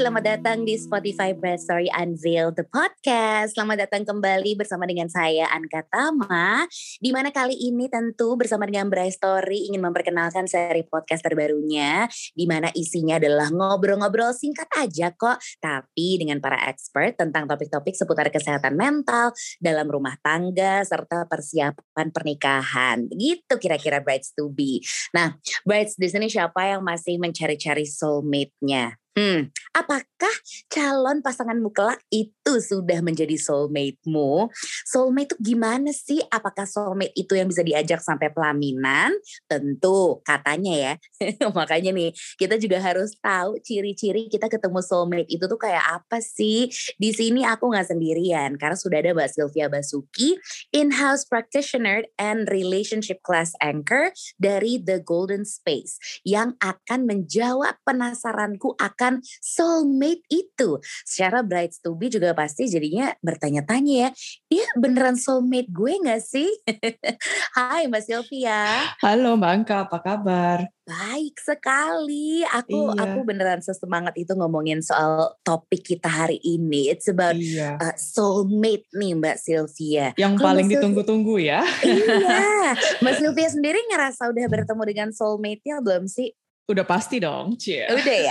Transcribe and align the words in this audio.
selamat 0.00 0.24
datang 0.24 0.64
di 0.64 0.80
Spotify 0.80 1.36
Bright 1.36 1.60
Story 1.60 1.92
Unveil 1.92 2.56
the 2.56 2.64
podcast. 2.64 3.52
Selamat 3.52 3.84
datang 3.84 4.08
kembali 4.08 4.56
bersama 4.56 4.88
dengan 4.88 5.12
saya 5.12 5.44
Anka 5.52 5.84
Tama. 5.92 6.64
Di 6.96 7.12
mana 7.12 7.28
kali 7.28 7.52
ini 7.52 7.84
tentu 7.92 8.32
bersama 8.32 8.64
dengan 8.64 8.88
Bright 8.88 9.20
Story 9.20 9.68
ingin 9.68 9.84
memperkenalkan 9.84 10.48
seri 10.48 10.88
podcast 10.88 11.20
terbarunya 11.20 12.08
di 12.32 12.48
mana 12.48 12.72
isinya 12.72 13.20
adalah 13.20 13.52
ngobrol-ngobrol 13.52 14.32
singkat 14.32 14.72
aja 14.72 15.12
kok, 15.12 15.36
tapi 15.60 16.16
dengan 16.16 16.40
para 16.40 16.56
expert 16.72 17.20
tentang 17.20 17.44
topik-topik 17.44 17.92
seputar 17.92 18.32
kesehatan 18.32 18.80
mental 18.80 19.36
dalam 19.60 19.84
rumah 19.84 20.16
tangga 20.24 20.80
serta 20.80 21.28
persiapan 21.28 22.08
pernikahan. 22.08 23.04
Gitu 23.04 23.52
kira-kira 23.60 24.00
Brights 24.00 24.32
to 24.32 24.48
be. 24.48 24.80
Nah, 25.12 25.36
Brights 25.68 26.00
di 26.00 26.08
sini 26.08 26.32
siapa 26.32 26.72
yang 26.72 26.80
masih 26.80 27.20
mencari-cari 27.20 27.84
soulmate-nya? 27.84 28.99
Hmm, 29.10 29.50
apakah 29.74 30.30
calon 30.70 31.18
pasanganmu 31.18 31.74
kelak 31.74 31.98
itu 32.14 32.62
sudah 32.62 33.02
menjadi 33.02 33.34
soulmate-mu? 33.34 34.46
Soulmate 34.86 35.34
itu 35.34 35.36
gimana 35.50 35.90
sih? 35.90 36.22
Apakah 36.30 36.62
soulmate 36.62 37.10
itu 37.18 37.34
yang 37.34 37.50
bisa 37.50 37.66
diajak 37.66 37.98
sampai 37.98 38.30
pelaminan? 38.30 39.10
Tentu, 39.50 40.22
katanya 40.22 40.74
ya. 40.78 40.92
Makanya 41.58 41.90
nih, 41.90 42.14
kita 42.38 42.54
juga 42.62 42.78
harus 42.78 43.18
tahu 43.18 43.58
ciri-ciri 43.58 44.30
kita 44.30 44.46
ketemu 44.46 44.78
soulmate 44.78 45.26
itu 45.26 45.42
tuh 45.42 45.58
kayak 45.58 45.82
apa 46.00 46.22
sih? 46.22 46.70
Di 46.94 47.10
sini 47.10 47.42
aku 47.42 47.66
nggak 47.66 47.90
sendirian, 47.90 48.54
karena 48.62 48.78
sudah 48.78 49.02
ada 49.02 49.10
Mbak 49.10 49.30
Sylvia 49.34 49.66
Basuki, 49.66 50.38
in-house 50.70 51.26
practitioner 51.26 52.06
and 52.14 52.46
relationship 52.46 53.26
class 53.26 53.58
anchor 53.58 54.14
dari 54.38 54.78
The 54.78 55.02
Golden 55.02 55.42
Space, 55.42 55.98
yang 56.22 56.54
akan 56.62 57.10
menjawab 57.10 57.74
penasaranku 57.82 58.78
akan 58.78 58.99
akan 59.00 59.24
soulmate 59.40 60.20
itu. 60.28 60.76
Secara 61.08 61.40
brides 61.40 61.80
to 61.80 61.96
be 61.96 62.12
juga 62.12 62.36
pasti 62.36 62.68
jadinya 62.68 63.16
bertanya-tanya 63.24 63.94
ya, 63.96 64.08
dia 64.52 64.68
beneran 64.76 65.16
soulmate 65.16 65.72
gue 65.72 65.96
gak 66.04 66.20
sih? 66.20 66.52
Hai 67.56 67.88
Mbak 67.88 68.04
Sylvia. 68.04 68.92
Halo 69.00 69.40
Mbak 69.40 69.52
Angka, 69.56 69.76
apa 69.88 69.98
kabar? 70.04 70.58
Baik 70.84 71.38
sekali. 71.40 72.44
Aku 72.44 72.92
iya. 72.92 73.08
aku 73.08 73.24
beneran 73.24 73.64
sesemangat 73.64 74.12
itu 74.20 74.36
ngomongin 74.36 74.84
soal 74.84 75.32
topik 75.46 75.80
kita 75.80 76.10
hari 76.10 76.36
ini. 76.44 76.92
It's 76.92 77.08
about 77.08 77.40
iya. 77.40 77.80
uh, 77.80 77.96
soulmate 77.96 78.84
nih 78.92 79.16
Mbak 79.16 79.36
Sylvia. 79.40 80.12
Yang 80.20 80.34
Kalo 80.36 80.44
paling 80.44 80.66
ditunggu-tunggu 80.68 81.40
ya. 81.40 81.64
Iya. 81.80 82.76
Mbak 83.00 83.14
Sylvia 83.16 83.48
sendiri 83.48 83.80
ngerasa 83.88 84.28
udah 84.28 84.46
bertemu 84.50 84.82
dengan 84.84 85.08
soulmate-nya 85.14 85.80
belum 85.80 86.04
sih? 86.04 86.36
Udah 86.70 86.86
pasti 86.86 87.18
dong, 87.18 87.58
Cie. 87.58 87.82
Udah 87.90 88.18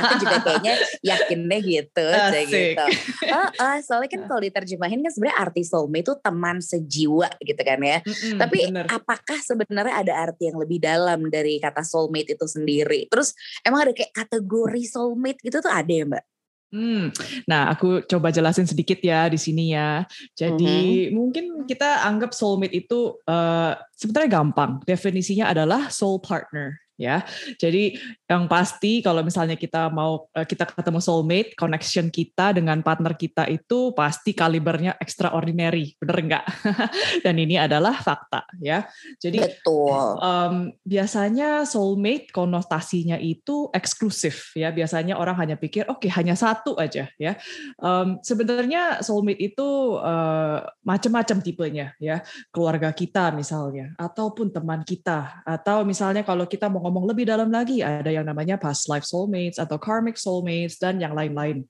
Aku 0.00 0.14
juga 0.24 0.36
kayaknya 0.40 0.74
yakin 1.04 1.40
deh 1.44 1.60
gitu, 1.60 2.06
Asik. 2.08 2.48
gitu. 2.48 2.84
Oh, 3.28 3.48
oh, 3.52 3.76
soalnya 3.84 4.08
kan 4.08 4.22
kalau 4.24 4.40
diterjemahin 4.40 5.04
kan 5.04 5.12
sebenarnya 5.12 5.38
arti 5.44 5.62
soulmate 5.68 6.08
itu 6.08 6.14
teman 6.24 6.56
sejiwa 6.64 7.28
gitu 7.44 7.60
kan 7.60 7.78
ya. 7.84 8.00
Mm-mm, 8.00 8.40
Tapi 8.40 8.58
bener. 8.72 8.86
apakah 8.88 9.38
sebenarnya 9.44 9.94
ada 10.00 10.12
arti 10.24 10.48
yang 10.48 10.56
lebih 10.56 10.80
dalam 10.80 11.28
dari 11.28 11.60
kata 11.60 11.84
soulmate 11.84 12.32
itu 12.32 12.46
sendiri? 12.48 13.12
Terus 13.12 13.36
emang 13.60 13.84
ada 13.84 13.92
kayak 13.92 14.16
kategori 14.16 14.82
soulmate 14.88 15.44
gitu 15.44 15.60
tuh 15.60 15.68
ada 15.68 15.92
ya, 15.92 16.08
Mbak? 16.08 16.24
Hmm, 16.70 17.10
nah 17.50 17.66
aku 17.74 18.06
coba 18.06 18.30
jelasin 18.30 18.62
sedikit 18.62 19.02
ya 19.02 19.26
di 19.26 19.36
sini 19.36 19.74
ya. 19.74 20.06
Jadi 20.32 21.10
mm-hmm. 21.10 21.12
mungkin 21.12 21.44
kita 21.66 22.06
anggap 22.06 22.30
soulmate 22.32 22.72
itu 22.72 23.20
uh, 23.28 23.74
sebenarnya 23.92 24.40
gampang. 24.40 24.80
Definisinya 24.86 25.50
adalah 25.52 25.92
soul 25.92 26.22
partner 26.22 26.78
ya. 27.00 27.24
Jadi 27.56 27.96
yang 28.28 28.44
pasti 28.44 29.00
kalau 29.00 29.24
misalnya 29.24 29.56
kita 29.56 29.88
mau 29.88 30.28
eh, 30.36 30.44
kita 30.44 30.68
ketemu 30.68 31.00
soulmate, 31.00 31.56
connection 31.56 32.12
kita 32.12 32.52
dengan 32.52 32.84
partner 32.84 33.16
kita 33.16 33.48
itu 33.48 33.96
pasti 33.96 34.36
kalibernya 34.36 35.00
extraordinary, 35.00 35.96
bener 35.96 36.16
enggak? 36.20 36.44
Dan 37.24 37.40
ini 37.40 37.56
adalah 37.56 37.96
fakta 37.96 38.44
ya. 38.60 38.84
Jadi 39.16 39.40
Betul. 39.40 40.20
Um, 40.20 40.76
biasanya 40.84 41.64
soulmate 41.64 42.28
konotasinya 42.28 43.16
itu 43.16 43.72
eksklusif 43.72 44.52
ya. 44.52 44.68
Biasanya 44.68 45.16
orang 45.16 45.40
hanya 45.40 45.56
pikir 45.56 45.88
oke 45.88 46.04
okay, 46.04 46.10
hanya 46.12 46.36
satu 46.36 46.76
aja 46.76 47.08
ya. 47.16 47.32
Um, 47.80 48.20
sebenarnya 48.20 49.00
soulmate 49.00 49.40
itu 49.40 49.96
uh, 49.96 50.68
macam-macam 50.84 51.40
tipenya 51.40 51.96
ya. 51.96 52.20
Keluarga 52.52 52.92
kita 52.92 53.32
misalnya 53.32 53.96
ataupun 53.96 54.52
teman 54.52 54.84
kita 54.84 55.40
atau 55.46 55.86
misalnya 55.86 56.26
kalau 56.26 56.44
kita 56.44 56.68
mau 56.68 56.89
ngomong 56.90 57.06
lebih 57.06 57.30
dalam 57.30 57.54
lagi, 57.54 57.86
ada 57.86 58.10
yang 58.10 58.26
namanya 58.26 58.58
past 58.58 58.90
life 58.90 59.06
soulmates 59.06 59.62
atau 59.62 59.78
karmic 59.78 60.18
soulmates 60.18 60.74
dan 60.82 60.98
yang 60.98 61.14
lain-lain. 61.14 61.62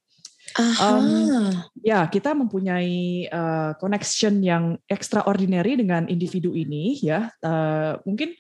Um, 0.56 1.53
ya, 1.84 2.08
kita 2.08 2.32
mempunyai 2.32 3.28
uh, 3.28 3.76
connection 3.76 4.41
yang 4.41 4.80
extraordinary 4.88 5.76
dengan 5.76 6.09
individu 6.09 6.56
ini, 6.56 6.97
ya. 7.04 7.28
Uh, 7.44 8.00
mungkin 8.09 8.34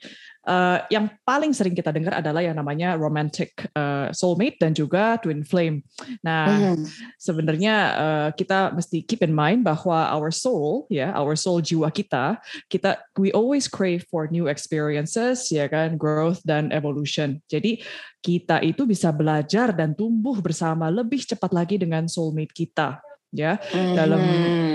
uh, 0.46 0.84
yang 0.88 1.10
paling 1.26 1.52
sering 1.52 1.76
kita 1.76 1.92
dengar 1.92 2.20
adalah 2.20 2.40
yang 2.40 2.56
namanya 2.56 2.96
romantic 2.96 3.52
uh, 3.76 4.08
soulmate 4.14 4.56
dan 4.60 4.72
juga 4.72 5.18
twin 5.20 5.44
flame. 5.44 5.84
Nah, 6.24 6.76
mm. 6.76 6.84
sebenarnya 7.20 7.74
uh, 7.96 8.28
kita 8.32 8.72
mesti 8.72 9.04
keep 9.04 9.20
in 9.20 9.34
mind 9.34 9.66
bahwa 9.66 10.08
our 10.14 10.32
soul, 10.32 10.86
ya, 10.88 11.12
our 11.16 11.36
soul 11.36 11.60
jiwa 11.60 11.90
kita, 11.92 12.40
kita 12.70 13.00
we 13.20 13.28
always 13.34 13.68
crave 13.68 14.06
for 14.08 14.30
new 14.30 14.48
experiences, 14.48 15.50
ya 15.52 15.68
kan, 15.68 16.00
growth 16.00 16.40
dan 16.46 16.72
evolution. 16.72 17.42
Jadi 17.50 17.82
kita 18.20 18.60
itu 18.60 18.84
bisa 18.84 19.08
belajar 19.12 19.72
dan 19.72 19.96
tumbuh 19.96 20.36
bersama 20.44 20.92
lebih 20.92 21.24
cepat 21.24 21.52
lagi 21.56 21.80
dengan 21.80 22.04
soulmate 22.04 22.52
kita 22.52 23.00
ya 23.30 23.54
mm-hmm. 23.56 23.94
dalam 23.94 24.22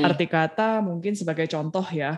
arti 0.08 0.26
kata 0.32 0.80
mungkin 0.80 1.12
sebagai 1.12 1.44
contoh 1.52 1.84
ya 1.92 2.16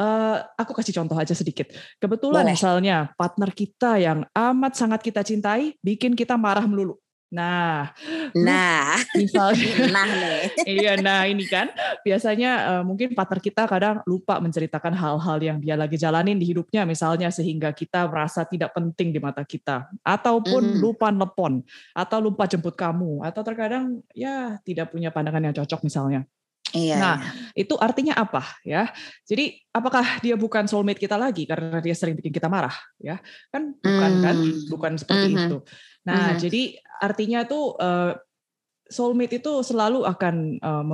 uh, 0.00 0.36
aku 0.56 0.72
kasih 0.72 0.96
contoh 0.96 1.16
aja 1.20 1.36
sedikit 1.36 1.68
kebetulan 2.00 2.48
Boleh. 2.48 2.56
misalnya 2.56 2.96
partner 3.20 3.52
kita 3.52 4.00
yang 4.00 4.24
amat 4.32 4.72
sangat 4.72 5.04
kita 5.04 5.20
cintai 5.20 5.76
bikin 5.84 6.16
kita 6.16 6.40
marah 6.40 6.64
melulu 6.64 6.96
Nah, 7.34 7.90
nah, 8.30 8.94
misalnya, 9.18 9.74
nah 9.94 10.06
nih, 10.06 10.42
iya, 10.70 10.94
nah 10.94 11.26
ini 11.26 11.42
kan 11.50 11.66
biasanya 12.06 12.50
uh, 12.78 12.82
mungkin 12.86 13.10
partner 13.10 13.42
kita 13.42 13.66
kadang 13.66 14.06
lupa 14.06 14.38
menceritakan 14.38 14.94
hal-hal 14.94 15.38
yang 15.42 15.58
dia 15.58 15.74
lagi 15.74 15.98
jalanin 15.98 16.38
di 16.38 16.46
hidupnya, 16.46 16.86
misalnya 16.86 17.34
sehingga 17.34 17.74
kita 17.74 18.06
merasa 18.06 18.46
tidak 18.46 18.70
penting 18.70 19.10
di 19.10 19.18
mata 19.18 19.42
kita, 19.42 19.90
ataupun 20.06 20.78
mm. 20.78 20.80
lupa 20.80 21.10
telepon, 21.10 21.58
atau 21.90 22.18
lupa 22.22 22.46
jemput 22.46 22.78
kamu, 22.78 23.26
atau 23.26 23.42
terkadang 23.42 23.98
ya 24.14 24.62
tidak 24.62 24.94
punya 24.94 25.10
pandangan 25.10 25.42
yang 25.42 25.54
cocok 25.58 25.82
misalnya. 25.82 26.22
Iya, 26.74 26.98
nah, 26.98 27.16
iya. 27.22 27.62
itu 27.66 27.74
artinya 27.78 28.18
apa 28.18 28.42
ya? 28.66 28.90
Jadi 29.22 29.62
apakah 29.70 30.18
dia 30.18 30.34
bukan 30.34 30.66
soulmate 30.66 30.98
kita 30.98 31.14
lagi 31.14 31.46
karena 31.46 31.78
dia 31.78 31.94
sering 31.94 32.18
bikin 32.18 32.34
kita 32.34 32.50
marah 32.50 32.74
ya? 32.98 33.22
Kan 33.54 33.78
bukan 33.78 34.12
mm. 34.18 34.22
kan? 34.22 34.36
Bukan 34.70 34.92
seperti 34.98 35.28
mm 35.30 35.34
-hmm. 35.34 35.46
itu. 35.46 35.58
Nah, 36.04 36.14
mm 36.14 36.30
-hmm. 36.36 36.40
jadi 36.40 36.62
artinya 37.00 37.40
tuh 37.48 37.74
uh, 37.80 38.12
soulmate 38.84 39.40
itu 39.40 39.52
selalu 39.64 40.04
akan 40.04 40.60
uh, 40.60 40.84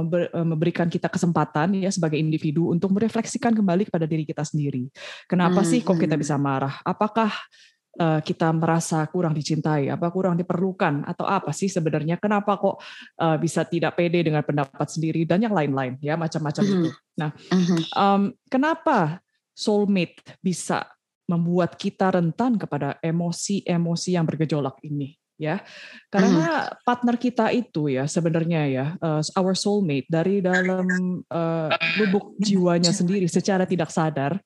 memberikan 0.47 0.87
kita 0.87 1.11
kesempatan 1.11 1.75
ya 1.83 1.91
sebagai 1.91 2.17
individu 2.17 2.71
untuk 2.71 2.95
merefleksikan 2.95 3.51
kembali 3.51 3.91
kepada 3.91 4.07
diri 4.07 4.23
kita 4.23 4.47
sendiri. 4.47 4.87
Kenapa 5.27 5.61
mm 5.61 5.65
-hmm. 5.67 5.71
sih 5.75 5.81
kok 5.83 5.99
kita 5.99 6.15
bisa 6.15 6.39
marah? 6.39 6.79
Apakah 6.87 7.35
uh, 7.99 8.23
kita 8.23 8.55
merasa 8.55 9.03
kurang 9.11 9.35
dicintai, 9.35 9.91
apa 9.91 10.07
kurang 10.15 10.39
diperlukan, 10.39 11.03
atau 11.03 11.27
apa 11.27 11.51
sih 11.51 11.67
sebenarnya? 11.67 12.23
Kenapa 12.23 12.55
kok 12.63 12.79
uh, 13.19 13.37
bisa 13.43 13.67
tidak 13.67 13.99
pede 13.99 14.23
dengan 14.23 14.47
pendapat 14.47 14.87
sendiri 14.87 15.27
dan 15.27 15.43
yang 15.43 15.55
lain-lain 15.55 15.99
ya 15.99 16.15
macam-macam 16.15 16.63
mm 16.63 16.71
-hmm. 16.71 16.79
itu. 16.87 16.91
Nah, 17.19 17.31
um, 17.99 18.23
kenapa 18.47 19.19
soulmate 19.51 20.23
bisa 20.39 20.87
membuat 21.31 21.79
kita 21.79 22.11
rentan 22.11 22.59
kepada 22.59 22.99
emosi-emosi 22.99 24.19
yang 24.19 24.27
bergejolak 24.27 24.83
ini? 24.83 25.21
ya 25.41 25.57
karena 26.13 26.69
mm. 26.69 26.85
partner 26.85 27.17
kita 27.17 27.49
itu 27.49 27.89
ya 27.89 28.05
sebenarnya 28.05 28.63
ya 28.69 28.87
uh, 29.01 29.25
our 29.41 29.57
soulmate 29.57 30.05
dari 30.05 30.45
dalam 30.45 30.85
uh, 31.33 31.73
lubuk 31.97 32.37
jiwanya 32.37 32.93
sendiri 32.93 33.25
secara 33.25 33.65
tidak 33.65 33.89
sadar 33.89 34.37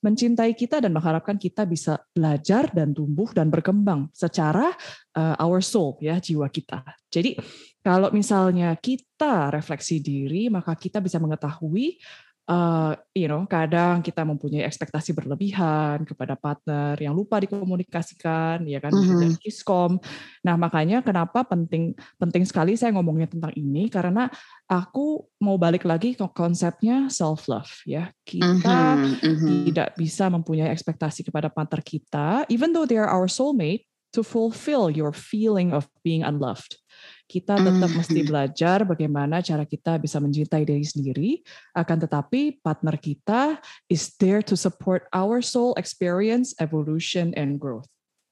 mencintai 0.00 0.54
kita 0.54 0.78
dan 0.78 0.94
mengharapkan 0.94 1.36
kita 1.36 1.66
bisa 1.66 1.98
belajar 2.14 2.70
dan 2.70 2.94
tumbuh 2.94 3.28
dan 3.34 3.50
berkembang 3.50 4.08
secara 4.14 4.70
uh, 5.18 5.36
our 5.42 5.58
soul 5.58 5.98
ya 5.98 6.22
jiwa 6.22 6.46
kita. 6.48 6.86
Jadi 7.10 7.34
kalau 7.82 8.14
misalnya 8.14 8.78
kita 8.78 9.50
refleksi 9.50 9.98
diri 9.98 10.46
maka 10.48 10.78
kita 10.78 11.02
bisa 11.02 11.18
mengetahui 11.18 11.98
uh, 12.48 12.96
you 13.12 13.28
know, 13.28 13.44
kadang 13.44 14.00
kita 14.00 14.24
mempunyai 14.24 14.64
ekspektasi 14.64 15.12
berlebihan 15.12 16.02
kepada 16.08 16.34
partner 16.34 16.96
yang 16.98 17.12
lupa 17.12 17.38
dikomunikasikan, 17.38 18.64
ya 18.64 18.80
kan, 18.80 18.90
mm-hmm. 18.90 19.36
kiskom. 19.38 20.00
Nah, 20.42 20.56
makanya 20.56 21.04
kenapa 21.04 21.44
penting 21.44 21.92
penting 22.16 22.48
sekali 22.48 22.74
saya 22.74 22.90
ngomongnya 22.96 23.28
tentang 23.28 23.52
ini 23.54 23.92
karena 23.92 24.32
aku 24.66 25.28
mau 25.44 25.60
balik 25.60 25.84
lagi 25.84 26.16
ke 26.16 26.24
konsepnya 26.32 27.12
self 27.12 27.46
love, 27.46 27.70
ya. 27.84 28.10
Kita 28.24 28.96
mm-hmm. 28.96 29.68
tidak 29.70 29.88
bisa 29.94 30.32
mempunyai 30.32 30.72
ekspektasi 30.72 31.28
kepada 31.28 31.52
partner 31.52 31.84
kita, 31.84 32.48
even 32.48 32.72
though 32.72 32.88
they 32.88 32.98
are 32.98 33.12
our 33.12 33.28
soulmate, 33.28 33.84
to 34.08 34.24
fulfill 34.24 34.88
your 34.88 35.12
feeling 35.12 35.68
of 35.68 35.84
being 36.00 36.24
unloved 36.24 36.80
kita 37.28 37.60
tetap 37.60 37.92
mm. 37.92 37.96
mesti 38.00 38.20
belajar 38.24 38.78
bagaimana 38.88 39.44
cara 39.44 39.68
kita 39.68 40.00
bisa 40.00 40.16
mencintai 40.16 40.64
diri 40.64 40.82
sendiri. 40.82 41.30
Akan 41.76 42.00
tetapi 42.00 42.64
partner 42.64 42.96
kita 42.96 43.60
is 43.92 44.16
there 44.16 44.40
to 44.40 44.56
support 44.56 45.04
our 45.12 45.44
soul 45.44 45.76
experience, 45.76 46.56
evolution, 46.56 47.36
and 47.36 47.60
growth 47.60 47.86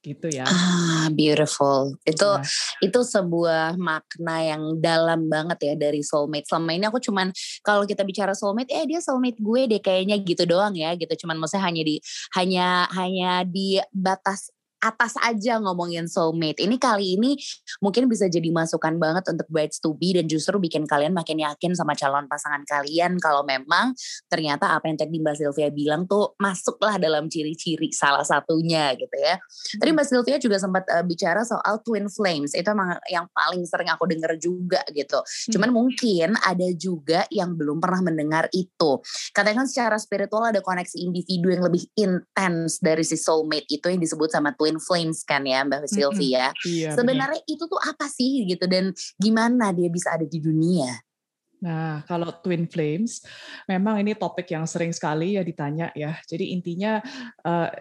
gitu 0.07 0.27
ya. 0.31 0.47
Ah, 0.47 1.11
beautiful. 1.11 1.93
Itu 2.07 2.25
nah. 2.25 2.45
itu 2.79 2.99
sebuah 3.03 3.75
makna 3.75 4.37
yang 4.45 4.63
dalam 4.79 5.27
banget 5.27 5.59
ya 5.61 5.73
dari 5.75 5.99
soulmate. 5.99 6.47
Selama 6.47 6.71
ini 6.71 6.85
aku 6.87 7.03
cuman 7.03 7.29
kalau 7.59 7.83
kita 7.83 8.07
bicara 8.07 8.31
soulmate, 8.31 8.71
eh 8.71 8.87
dia 8.87 9.03
soulmate 9.03 9.37
gue 9.41 9.61
deh 9.67 9.81
kayaknya 9.83 10.15
gitu 10.23 10.47
doang 10.47 10.73
ya 10.77 10.95
gitu. 10.95 11.27
Cuman 11.27 11.35
maksudnya 11.41 11.67
hanya 11.67 11.83
di 11.83 11.95
hanya 12.37 12.87
hanya 12.95 13.43
di 13.43 13.81
batas 13.91 14.49
atas 14.81 15.17
aja 15.25 15.57
ngomongin 15.57 16.05
soulmate. 16.05 16.61
Ini 16.61 16.77
kali 16.77 17.17
ini 17.17 17.33
mungkin 17.81 18.05
bisa 18.05 18.29
jadi 18.29 18.49
masukan 18.53 18.97
banget 19.01 19.25
untuk 19.33 19.47
brides 19.49 19.81
to 19.81 19.97
be 19.97 20.13
dan 20.13 20.29
justru 20.29 20.57
bikin 20.61 20.85
kalian 20.85 21.17
makin 21.17 21.41
yakin 21.41 21.73
sama 21.73 21.97
calon 21.97 22.29
pasangan 22.29 22.61
kalian 22.69 23.17
kalau 23.17 23.41
memang 23.41 23.97
ternyata 24.29 24.77
apa 24.77 24.85
yang 24.89 24.97
tadi 24.97 25.17
Mbak 25.17 25.35
Sylvia 25.37 25.69
bilang 25.73 26.05
tuh 26.05 26.37
masuklah 26.37 27.01
dalam 27.01 27.25
ciri-ciri 27.27 27.89
salah 27.89 28.21
satunya 28.21 28.93
gitu 28.93 29.17
ya. 29.17 29.41
Tadi 29.81 29.89
Mbak 29.89 30.05
Sylvia 30.05 30.37
juga 30.37 30.57
sempat 30.61 30.85
uh, 30.93 31.01
bicara 31.01 31.41
soal 31.41 31.81
twin 31.81 32.05
flames. 32.11 32.53
Itu 32.53 32.69
emang 32.69 33.01
yang 33.09 33.25
paling 33.33 33.65
sering 33.65 33.89
aku 33.89 34.05
denger 34.05 34.37
juga 34.37 34.85
gitu. 34.93 35.19
Cuman 35.57 35.73
mungkin 35.73 36.37
ada 36.45 36.67
juga 36.77 37.25
yang 37.33 37.57
belum 37.57 37.81
pernah 37.81 38.05
mendengar 38.05 38.45
itu. 38.53 39.01
Katanya 39.33 39.65
kan 39.65 39.67
secara 39.69 39.97
spiritual 39.97 40.45
ada 40.53 40.61
koneksi 40.61 40.97
individu 41.01 41.49
yang 41.49 41.65
lebih 41.65 41.89
intens 41.97 42.77
dari 42.77 43.01
si 43.01 43.17
soulmate 43.17 43.65
itu 43.71 43.89
yang 43.89 43.97
disebut 43.97 44.29
sama 44.29 44.53
twin 44.53 44.66
twin 44.67 44.83
flames 44.83 45.23
kan 45.23 45.47
ya 45.47 45.63
Mbak 45.63 45.87
Sylvia. 45.87 46.51
Mm-hmm. 46.51 46.67
Iya, 46.67 46.89
Sebenarnya 46.91 47.39
benar. 47.39 47.55
itu 47.55 47.63
tuh 47.63 47.79
apa 47.79 48.11
sih 48.11 48.43
gitu 48.43 48.67
dan 48.67 48.91
gimana 49.15 49.71
dia 49.71 49.87
bisa 49.87 50.19
ada 50.19 50.27
di 50.27 50.43
dunia? 50.43 50.91
Nah, 51.57 52.05
kalau 52.05 52.29
twin 52.45 52.69
flames, 52.69 53.25
memang 53.65 53.97
ini 54.03 54.13
topik 54.13 54.45
yang 54.53 54.69
sering 54.69 54.93
sekali 54.93 55.39
ya 55.39 55.41
ditanya 55.41 55.89
ya. 55.97 56.13
Jadi 56.29 56.53
intinya 56.53 57.01
uh, 57.41 57.71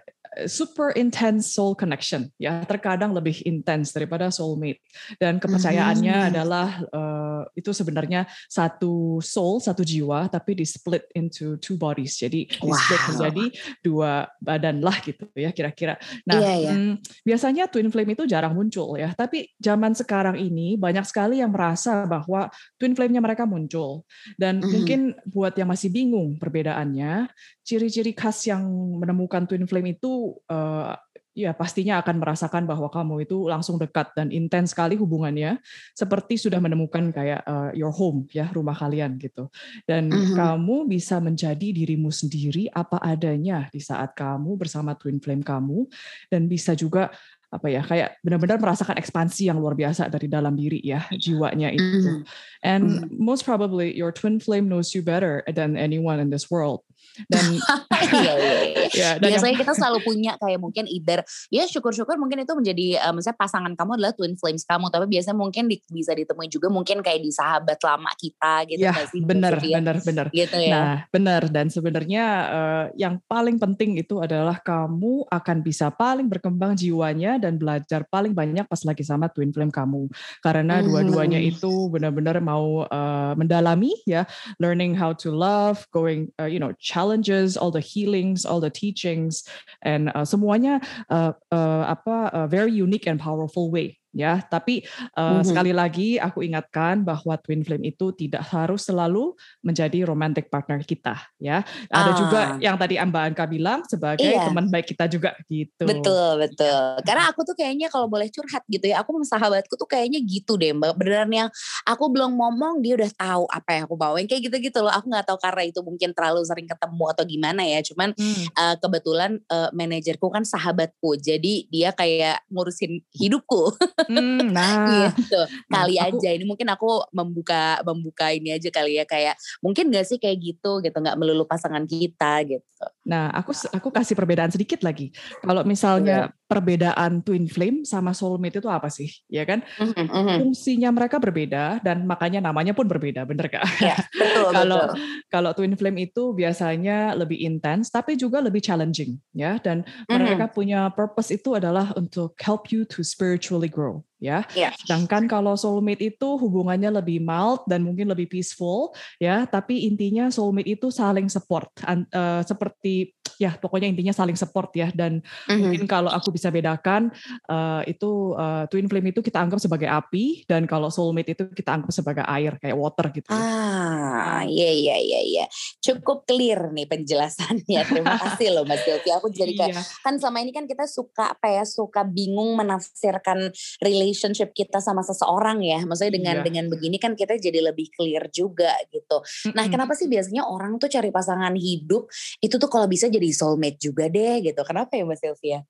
super 0.44 0.92
intense 0.92 1.56
soul 1.56 1.72
connection 1.72 2.28
ya 2.36 2.60
terkadang 2.68 3.16
lebih 3.16 3.40
intens 3.48 3.96
daripada 3.96 4.28
soulmate 4.28 4.84
dan 5.16 5.40
kepercayaannya 5.40 6.12
mm-hmm. 6.12 6.30
adalah 6.36 6.68
uh, 6.92 7.42
itu 7.56 7.72
sebenarnya 7.72 8.28
satu 8.52 9.24
soul 9.24 9.64
satu 9.64 9.80
jiwa 9.80 10.28
tapi 10.28 10.60
di 10.60 10.68
split 10.68 11.08
into 11.16 11.56
two 11.56 11.80
bodies 11.80 12.20
jadi 12.20 12.44
wow. 12.60 12.68
di 12.68 12.72
split 12.76 13.02
menjadi 13.08 13.44
dua 13.80 14.12
badan 14.36 14.84
lah 14.84 15.00
gitu 15.00 15.24
ya 15.32 15.48
kira-kira 15.56 15.96
nah 16.28 16.36
yeah, 16.36 16.56
yeah. 16.68 16.74
Hmm, 16.76 16.94
biasanya 17.24 17.64
twin 17.72 17.88
flame 17.88 18.12
itu 18.12 18.28
jarang 18.28 18.52
muncul 18.52 19.00
ya 19.00 19.16
tapi 19.16 19.48
zaman 19.56 19.96
sekarang 19.96 20.36
ini 20.36 20.76
banyak 20.76 21.08
sekali 21.08 21.40
yang 21.40 21.54
merasa 21.54 22.04
bahwa 22.04 22.52
twin 22.76 22.92
flame-nya 22.92 23.24
mereka 23.24 23.48
muncul 23.48 24.04
dan 24.36 24.60
mm-hmm. 24.60 24.72
mungkin 24.76 25.00
buat 25.32 25.56
yang 25.56 25.72
masih 25.72 25.88
bingung 25.88 26.36
perbedaannya 26.36 27.30
ciri-ciri 27.66 28.14
khas 28.14 28.46
yang 28.46 28.62
menemukan 29.02 29.42
twin 29.48 29.66
flame 29.66 29.98
itu 29.98 30.25
uh, 30.48 30.94
ya 31.36 31.52
pastinya 31.52 32.00
akan 32.00 32.16
merasakan 32.16 32.64
bahwa 32.64 32.88
kamu 32.88 33.28
itu 33.28 33.44
langsung 33.44 33.76
dekat 33.76 34.08
dan 34.16 34.32
intens 34.32 34.72
sekali 34.72 34.96
hubungannya 34.96 35.60
seperti 35.92 36.40
sudah 36.40 36.56
menemukan 36.64 37.12
kayak 37.12 37.44
uh, 37.44 37.68
your 37.76 37.92
home 37.92 38.24
ya 38.32 38.48
rumah 38.56 38.72
kalian 38.72 39.20
gitu 39.20 39.52
dan 39.84 40.08
uh-huh. 40.08 40.32
kamu 40.32 40.88
bisa 40.88 41.20
menjadi 41.20 41.76
dirimu 41.76 42.08
sendiri 42.08 42.72
apa 42.72 42.96
adanya 43.04 43.68
di 43.68 43.84
saat 43.84 44.16
kamu 44.16 44.56
bersama 44.56 44.96
twin 44.96 45.20
flame 45.20 45.44
kamu 45.44 45.84
dan 46.32 46.48
bisa 46.48 46.72
juga 46.72 47.12
apa 47.56 47.66
ya 47.72 47.82
kayak 47.82 48.20
benar-benar 48.20 48.60
merasakan 48.60 49.00
ekspansi 49.00 49.48
yang 49.48 49.56
luar 49.56 49.72
biasa 49.72 50.12
dari 50.12 50.28
dalam 50.28 50.52
diri 50.52 50.84
ya 50.84 51.08
jiwanya 51.16 51.72
itu. 51.72 51.84
Mm-hmm. 51.96 52.22
and 52.66 52.84
mm-hmm. 52.84 53.16
most 53.16 53.48
probably 53.48 53.96
your 53.96 54.12
twin 54.12 54.36
flame 54.36 54.68
knows 54.68 54.92
you 54.92 55.00
better 55.00 55.40
than 55.48 55.80
anyone 55.80 56.20
in 56.20 56.28
this 56.28 56.52
world. 56.52 56.84
Dan 57.28 57.56
iya, 58.12 58.32
iya, 58.36 58.52
iya. 58.60 58.86
ya, 59.00 59.10
dan 59.16 59.32
biasanya 59.32 59.54
yang, 59.56 59.62
kita 59.64 59.72
selalu 59.72 59.98
punya 60.04 60.32
kayak 60.36 60.60
mungkin 60.60 60.84
either 60.84 61.24
ya 61.48 61.64
syukur-syukur 61.64 62.20
mungkin 62.20 62.44
itu 62.44 62.52
menjadi 62.52 63.00
uh, 63.08 63.12
misalnya 63.16 63.38
pasangan 63.40 63.72
kamu 63.72 63.90
adalah 63.96 64.12
twin 64.12 64.34
flames 64.36 64.68
kamu 64.68 64.92
tapi 64.92 65.06
biasanya 65.08 65.36
mungkin 65.36 65.64
di, 65.70 65.80
bisa 65.88 66.12
ditemui 66.12 66.48
juga 66.52 66.68
mungkin 66.68 67.00
kayak 67.00 67.20
di 67.24 67.30
sahabat 67.32 67.80
lama 67.80 68.12
kita 68.20 68.54
gitu 68.68 68.84
ya, 68.84 68.92
sih? 69.08 69.20
Benar 69.24 69.56
benar 69.60 69.96
benar. 70.04 70.26
Gitu 70.28 70.58
ya. 70.60 70.72
Nah 70.76 70.96
benar. 71.08 71.42
Dan 71.48 71.72
sebenarnya 71.72 72.24
uh, 72.52 72.84
yang 72.98 73.16
paling 73.24 73.56
penting 73.56 73.96
itu 73.96 74.20
adalah 74.20 74.60
kamu 74.60 75.24
akan 75.32 75.56
bisa 75.64 75.88
paling 75.88 76.28
berkembang 76.28 76.76
jiwanya 76.76 77.40
dan 77.46 77.62
belajar 77.62 78.02
paling 78.10 78.34
banyak 78.34 78.66
pas 78.66 78.82
lagi 78.82 79.06
sama 79.06 79.30
twin 79.30 79.54
flame 79.54 79.70
kamu. 79.70 80.10
Karena 80.42 80.82
hmm. 80.82 80.90
dua-duanya 80.90 81.38
itu 81.38 81.86
benar-benar 81.86 82.42
mau 82.42 82.82
uh, 82.90 83.32
mendalami 83.38 83.94
ya. 84.02 84.26
Learning 84.58 84.98
how 84.98 85.14
to 85.14 85.30
love 85.30 85.86
going 85.94 86.34
uh, 86.42 86.50
you 86.50 86.58
know 86.58 86.74
challenges, 86.82 87.54
all 87.54 87.70
the 87.70 87.82
healings, 87.82 88.42
all 88.42 88.58
the 88.58 88.72
teachings, 88.72 89.46
and 89.86 90.10
uh, 90.18 90.26
semuanya 90.26 90.82
uh, 91.06 91.30
uh, 91.54 91.94
apa 91.94 92.34
uh, 92.34 92.46
very 92.50 92.74
unique 92.74 93.06
and 93.06 93.22
powerful 93.22 93.70
way 93.70 93.94
ya. 94.16 94.40
Tapi 94.40 94.80
uh, 95.12 95.20
mm-hmm. 95.20 95.44
sekali 95.44 95.72
lagi 95.76 96.08
aku 96.16 96.40
ingatkan 96.40 97.04
bahwa 97.04 97.36
twin 97.36 97.60
flame 97.60 97.92
itu 97.92 98.16
tidak 98.16 98.48
harus 98.48 98.88
selalu 98.88 99.36
menjadi 99.60 100.08
romantic 100.08 100.48
partner 100.48 100.80
kita, 100.80 101.20
ya. 101.36 101.60
Ada 101.92 102.10
ah. 102.10 102.16
juga 102.16 102.40
yang 102.64 102.80
tadi 102.80 102.96
Mbak 102.96 103.22
Anka 103.28 103.44
bilang 103.44 103.84
sebagai 103.84 104.32
iya. 104.32 104.48
teman 104.48 104.72
baik 104.72 104.88
kita 104.88 105.04
juga 105.06 105.36
gitu. 105.52 105.84
Betul 105.84 106.40
betul. 106.40 107.04
Karena 107.04 107.28
aku 107.28 107.44
tuh 107.44 107.52
kayaknya 107.52 107.92
kalau 107.92 108.08
boleh 108.08 108.32
curhat 108.32 108.64
gitu 108.72 108.88
ya, 108.88 109.04
aku 109.04 109.20
sama 109.20 109.26
sahabatku 109.36 109.76
tuh 109.76 109.86
kayaknya 109.86 110.24
gitu 110.24 110.56
deh 110.56 110.72
Mbak. 110.72 110.96
Beneran 110.96 111.30
yang 111.30 111.48
aku 111.84 112.08
belum 112.08 112.40
ngomong 112.40 112.80
dia 112.80 112.96
udah 112.96 113.12
tahu 113.12 113.44
apa 113.52 113.70
yang 113.76 113.84
aku 113.84 113.96
bawain 114.00 114.24
kayak 114.24 114.48
gitu-gitu 114.48 114.80
loh. 114.80 114.90
Aku 114.90 115.12
nggak 115.12 115.28
tahu 115.28 115.38
karena 115.38 115.62
itu 115.68 115.80
mungkin 115.84 116.16
terlalu 116.16 116.40
sering 116.48 116.64
ketemu 116.64 117.04
atau 117.12 117.24
gimana 117.28 117.62
ya. 117.68 117.84
Cuman 117.84 118.16
hmm. 118.16 118.44
uh, 118.56 118.74
kebetulan 118.80 119.36
uh, 119.52 119.68
manajerku 119.76 120.26
kan 120.32 120.46
sahabatku, 120.46 121.18
jadi 121.20 121.68
dia 121.68 121.90
kayak 121.92 122.40
ngurusin 122.48 123.02
hidupku. 123.12 123.74
Hmm, 124.06 124.50
nah, 124.56 125.10
gitu. 125.14 125.40
Kali 125.70 125.96
nah, 125.98 126.06
aku, 126.08 126.18
aja 126.18 126.28
ini 126.32 126.44
mungkin 126.46 126.68
aku 126.70 126.90
membuka 127.10 127.82
membuka 127.82 128.26
ini 128.30 128.54
aja 128.54 128.70
kali 128.70 128.98
ya 128.98 129.04
kayak 129.04 129.34
mungkin 129.60 129.90
gak 129.90 130.06
sih 130.06 130.18
kayak 130.18 130.38
gitu 130.38 130.80
gitu 130.82 130.96
nggak 130.96 131.18
melulu 131.18 131.44
pasangan 131.44 131.84
kita 131.84 132.46
gitu. 132.46 132.84
Nah, 133.06 133.30
aku 133.34 133.54
aku 133.74 133.88
kasih 133.90 134.14
perbedaan 134.14 134.50
sedikit 134.50 134.82
lagi. 134.82 135.10
Kalau 135.42 135.62
misalnya 135.66 136.30
yeah. 136.30 136.45
Perbedaan 136.46 137.26
twin 137.26 137.50
flame 137.50 137.82
sama 137.82 138.14
soulmate 138.14 138.62
itu 138.62 138.70
apa 138.70 138.86
sih? 138.86 139.10
Ya 139.26 139.42
kan? 139.42 139.66
Mm 139.82 139.92
-hmm. 139.92 140.36
Fungsinya 140.42 140.90
mereka 140.94 141.18
berbeda 141.18 141.82
dan 141.82 142.06
makanya 142.06 142.38
namanya 142.38 142.72
pun 142.72 142.86
berbeda, 142.86 143.26
bener 143.26 143.50
gak? 143.50 143.66
Yeah, 143.82 143.98
betul. 144.14 144.50
kalau 144.56 144.82
kalau 145.26 145.50
twin 145.58 145.74
flame 145.74 146.06
itu 146.06 146.32
biasanya 146.32 147.18
lebih 147.18 147.42
intens 147.42 147.90
tapi 147.90 148.14
juga 148.14 148.38
lebih 148.38 148.62
challenging 148.62 149.18
ya 149.34 149.58
dan 149.58 149.82
mm 149.82 150.06
-hmm. 150.06 150.16
mereka 150.22 150.46
punya 150.50 150.88
purpose 150.94 151.34
itu 151.34 151.58
adalah 151.58 151.90
untuk 151.98 152.38
help 152.38 152.70
you 152.70 152.86
to 152.86 153.02
spiritually 153.02 153.68
grow 153.68 154.06
ya. 154.22 154.44
Yeah. 154.56 154.72
Sedangkan 154.80 155.28
kalau 155.28 155.54
soulmate 155.58 156.02
itu 156.02 156.28
hubungannya 156.40 156.88
lebih 156.88 157.20
mild 157.20 157.64
dan 157.68 157.84
mungkin 157.84 158.08
lebih 158.08 158.30
peaceful 158.30 158.96
ya, 159.20 159.44
tapi 159.44 159.84
intinya 159.88 160.32
soulmate 160.32 160.68
itu 160.78 160.88
saling 160.88 161.28
support 161.28 161.68
uh, 161.84 162.42
seperti 162.42 163.12
ya 163.36 163.54
pokoknya 163.56 163.88
intinya 163.92 164.14
saling 164.16 164.36
support 164.36 164.72
ya 164.72 164.88
dan 164.92 165.20
mm-hmm. 165.20 165.60
mungkin 165.60 165.84
kalau 165.84 166.08
aku 166.08 166.32
bisa 166.32 166.48
bedakan 166.48 167.12
uh, 167.48 167.84
itu 167.84 168.32
uh, 168.36 168.64
twin 168.68 168.88
flame 168.88 169.12
itu 169.12 169.20
kita 169.20 169.40
anggap 169.40 169.60
sebagai 169.60 169.88
api 169.88 170.44
dan 170.48 170.64
kalau 170.64 170.88
soulmate 170.88 171.36
itu 171.36 171.44
kita 171.52 171.76
anggap 171.76 171.92
sebagai 171.92 172.24
air 172.24 172.56
kayak 172.60 172.76
water 172.76 173.06
gitu. 173.12 173.28
Ya. 173.30 173.38
Ah, 173.38 174.42
iya 174.48 174.70
iya 174.72 174.96
iya 175.00 175.20
iya. 175.22 175.44
Cukup 175.80 176.24
clear 176.24 176.72
nih 176.72 176.88
penjelasannya. 176.88 177.80
Terima 177.86 178.14
kasih 178.24 178.56
loh 178.56 178.64
Mas 178.64 178.82
Sylvia. 178.82 179.20
Aku 179.20 179.28
jadi 179.30 179.52
kayak 179.52 179.74
iya. 179.76 179.82
kan 180.02 180.14
selama 180.16 180.38
ini 180.42 180.52
kan 180.52 180.64
kita 180.64 180.88
suka 180.88 181.36
apa 181.36 181.48
ya 181.52 181.64
suka 181.64 182.02
bingung 182.04 182.56
menafsirkan 182.56 183.52
relationship 183.84 184.52
kita 184.56 184.80
sama 184.80 185.04
seseorang 185.04 185.62
ya. 185.62 185.84
Maksudnya 185.84 186.12
dengan 186.16 186.36
iya. 186.40 186.44
dengan 186.44 186.64
begini 186.72 186.96
kan 186.96 187.12
kita 187.14 187.36
jadi 187.36 187.60
lebih 187.72 187.92
clear 187.94 188.28
juga 188.32 188.72
gitu. 188.90 189.22
Nah, 189.54 189.68
kenapa 189.68 189.92
sih 189.94 190.08
biasanya 190.10 190.46
orang 190.46 190.78
tuh 190.80 190.90
cari 190.90 191.10
pasangan 191.12 191.54
hidup 191.54 192.08
itu 192.40 192.54
tuh 192.56 192.70
kalau 192.70 192.86
bisa 192.86 193.06
jadi 193.06 193.25
soulmate 193.30 193.78
juga 193.78 194.10
deh 194.10 194.42
gitu. 194.42 194.60
Kenapa 194.66 194.94
ya 194.94 195.06
Mbak 195.06 195.18
Sylvia? 195.18 195.60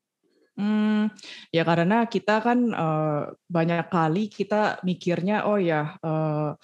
Hmm, 0.57 1.13
ya 1.53 1.69
karena 1.69 2.09
kita 2.09 2.41
kan 2.41 2.73
uh, 2.73 3.29
banyak 3.45 3.93
kali 3.93 4.33
kita 4.33 4.81
mikirnya 4.81 5.45
oh 5.45 5.61
ya 5.61 6.01
uh, 6.01 6.57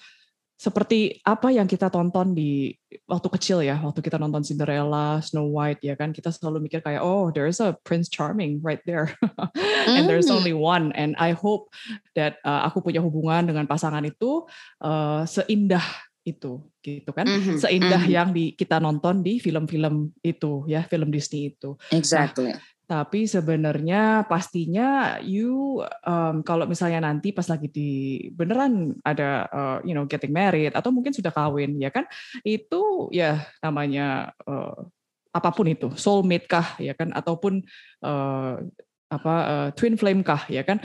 seperti 0.63 1.19
apa 1.27 1.51
yang 1.51 1.67
kita 1.67 1.91
tonton 1.91 2.31
di 2.31 2.71
waktu 3.03 3.27
kecil 3.35 3.59
ya, 3.59 3.83
waktu 3.83 3.99
kita 3.99 4.15
nonton 4.15 4.47
Cinderella, 4.47 5.19
Snow 5.19 5.51
White 5.51 5.83
ya 5.83 5.99
kan, 5.99 6.15
kita 6.15 6.31
selalu 6.31 6.71
mikir 6.71 6.79
kayak 6.79 7.03
oh 7.03 7.35
there's 7.35 7.59
a 7.59 7.75
Prince 7.83 8.07
Charming 8.07 8.63
right 8.63 8.79
there, 8.87 9.11
and 9.91 10.07
there's 10.07 10.31
mm. 10.31 10.39
only 10.39 10.55
one, 10.55 10.95
and 10.95 11.19
I 11.19 11.35
hope 11.35 11.67
that 12.15 12.39
uh, 12.47 12.63
aku 12.63 12.79
punya 12.79 13.03
hubungan 13.03 13.51
dengan 13.51 13.67
pasangan 13.67 14.07
itu 14.07 14.47
uh, 14.79 15.27
seindah 15.27 15.83
itu 16.23 16.63
gitu 16.79 17.11
kan. 17.11 17.27
Mm-hmm, 17.27 17.57
seindah 17.59 18.01
mm-hmm. 18.07 18.15
yang 18.15 18.29
di 18.31 18.55
kita 18.55 18.79
nonton 18.79 19.19
di 19.19 19.37
film-film 19.43 20.11
itu 20.23 20.63
ya 20.71 20.87
film 20.87 21.11
Disney 21.11 21.51
itu. 21.51 21.75
Exactly. 21.91 22.55
nah, 22.55 22.59
Tapi 23.03 23.27
sebenarnya 23.27 24.27
pastinya 24.27 25.19
you 25.23 25.83
um, 26.03 26.43
kalau 26.43 26.67
misalnya 26.67 27.03
nanti 27.03 27.31
pas 27.35 27.47
lagi 27.47 27.67
di 27.71 27.91
beneran 28.31 28.95
ada 29.03 29.47
uh, 29.51 29.77
you 29.83 29.95
know 29.95 30.07
getting 30.07 30.31
married 30.31 30.71
atau 30.75 30.91
mungkin 30.91 31.11
sudah 31.15 31.31
kawin 31.31 31.79
ya 31.79 31.91
kan 31.91 32.07
itu 32.43 33.11
ya 33.11 33.43
namanya 33.63 34.31
uh, 34.47 34.87
apa 35.33 35.49
pun 35.49 35.65
itu 35.67 35.89
soulmate 35.97 36.45
kah 36.45 36.77
ya 36.77 36.93
kan 36.93 37.09
ataupun 37.09 37.65
uh, 38.05 38.61
apa 39.09 39.35
uh, 39.45 39.69
twin 39.73 39.97
flame 39.97 40.21
kah 40.21 40.45
ya 40.45 40.61
kan 40.61 40.77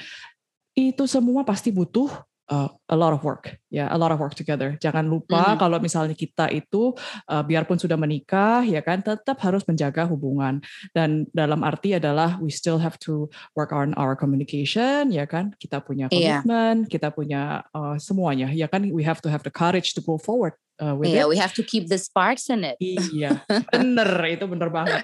itu 0.73 1.04
semua 1.11 1.42
pasti 1.42 1.75
butuh 1.75 2.09
uh, 2.49 2.69
a 2.88 2.97
lot 2.97 3.12
of 3.12 3.21
work, 3.23 3.61
ya, 3.69 3.85
yeah, 3.85 3.88
a 3.93 3.99
lot 4.00 4.11
of 4.11 4.19
work 4.19 4.35
together. 4.35 4.76
Jangan 4.81 5.07
lupa 5.09 5.55
mm. 5.55 5.59
kalau 5.61 5.78
misalnya 5.78 6.17
kita 6.17 6.49
itu 6.50 6.97
uh, 7.28 7.45
biarpun 7.45 7.76
sudah 7.76 8.00
menikah, 8.00 8.64
ya 8.64 8.81
kan, 8.81 9.05
tetap 9.05 9.38
harus 9.45 9.62
menjaga 9.69 10.09
hubungan. 10.09 10.64
Dan 10.97 11.28
dalam 11.37 11.62
arti 11.62 11.95
adalah 11.95 12.40
we 12.40 12.49
still 12.49 12.81
have 12.81 12.97
to 12.99 13.28
work 13.55 13.71
on 13.71 13.93
our 14.00 14.17
communication, 14.17 15.12
ya 15.12 15.28
kan. 15.28 15.52
Kita 15.61 15.85
punya 15.85 16.09
iya. 16.11 16.40
komitmen, 16.43 16.85
yeah. 16.85 16.90
kita 16.90 17.09
punya 17.12 17.43
uh, 17.76 17.97
semuanya, 18.00 18.49
ya 18.50 18.67
kan. 18.67 18.88
We 18.88 19.05
have 19.05 19.21
to 19.25 19.28
have 19.28 19.45
the 19.45 19.52
courage 19.52 19.93
to 19.95 20.00
go 20.00 20.17
forward 20.17 20.57
uh, 20.81 20.95
with 20.97 21.11
yeah, 21.11 21.26
it. 21.26 21.28
we 21.28 21.37
have 21.37 21.52
to 21.55 21.62
keep 21.62 21.88
the 21.88 21.99
sparks 21.99 22.49
in 22.50 22.64
it. 22.64 22.76
Iya, 22.81 23.43
bener 23.75 24.09
itu 24.31 24.45
bener 24.47 24.71
banget. 24.71 25.02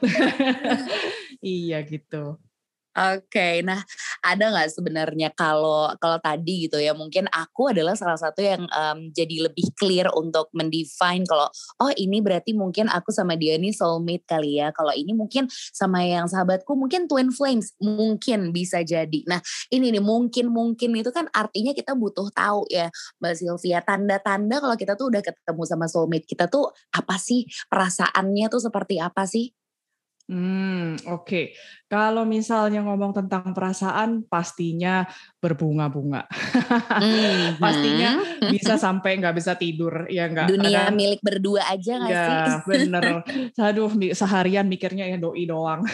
iya 1.45 1.83
gitu. 1.85 2.39
Oke, 2.95 3.27
okay, 3.27 3.55
nah 3.67 3.83
ada 4.25 4.49
nggak 4.49 4.73
sebenarnya 4.73 5.29
kalau 5.37 5.93
kalau 6.01 6.17
tadi 6.17 6.65
gitu 6.65 6.81
ya 6.81 6.97
mungkin 6.97 7.29
aku 7.29 7.77
adalah 7.77 7.93
salah 7.93 8.17
satu 8.17 8.41
yang 8.41 8.65
um, 8.73 9.13
jadi 9.13 9.53
lebih 9.53 9.69
clear 9.77 10.09
untuk 10.17 10.49
mendefine 10.57 11.29
kalau 11.29 11.53
oh 11.85 11.93
ini 11.93 12.25
berarti 12.25 12.57
mungkin 12.57 12.89
aku 12.89 13.13
sama 13.13 13.37
dia 13.37 13.61
ini 13.61 13.71
soulmate 13.71 14.25
kali 14.25 14.65
ya. 14.65 14.73
Kalau 14.73 14.97
ini 14.97 15.13
mungkin 15.13 15.45
sama 15.53 16.01
yang 16.03 16.25
sahabatku 16.25 16.73
mungkin 16.73 17.05
twin 17.05 17.29
flames 17.29 17.77
mungkin 17.77 18.57
bisa 18.57 18.81
jadi. 18.81 19.21
Nah 19.29 19.45
ini 19.69 19.93
nih 19.93 20.01
mungkin 20.01 20.49
mungkin 20.49 20.97
itu 20.97 21.13
kan 21.13 21.29
artinya 21.37 21.77
kita 21.77 21.93
butuh 21.93 22.33
tahu 22.33 22.65
ya 22.73 22.89
Mbak 23.21 23.35
Sylvia 23.37 23.85
tanda-tanda 23.85 24.65
kalau 24.65 24.77
kita 24.81 24.97
tuh 24.97 25.13
udah 25.13 25.21
ketemu 25.21 25.63
sama 25.69 25.87
soulmate 25.91 26.25
kita 26.25 26.49
tuh 26.49 26.73
apa 26.97 27.21
sih 27.21 27.45
perasaannya 27.69 28.47
tuh 28.49 28.63
seperti 28.65 28.97
apa 29.03 29.29
sih? 29.29 29.53
Hmm, 30.25 30.97
oke. 31.05 31.29
Okay. 31.29 31.45
Kalau 31.95 32.27
misalnya 32.27 32.83
ngomong 32.83 33.15
tentang 33.15 33.55
perasaan, 33.55 34.27
pastinya 34.27 35.07
berbunga-bunga. 35.39 36.27
Mm-hmm. 36.27 37.55
pastinya 37.63 38.11
bisa 38.51 38.75
sampai 38.91 39.23
nggak 39.23 39.39
bisa 39.39 39.55
tidur, 39.55 40.11
ya 40.11 40.27
nggak. 40.27 40.51
Dunia 40.51 40.91
Kadang, 40.91 40.99
milik 40.99 41.23
berdua 41.23 41.63
aja 41.71 42.03
nggak 42.03 42.11
ya, 42.11 42.27
sih? 42.27 42.43
bener. 42.75 43.23
Aduh, 43.55 43.95
seharian 44.11 44.67
mikirnya 44.67 45.07
ya 45.07 45.23
doi 45.23 45.47
doang. 45.47 45.87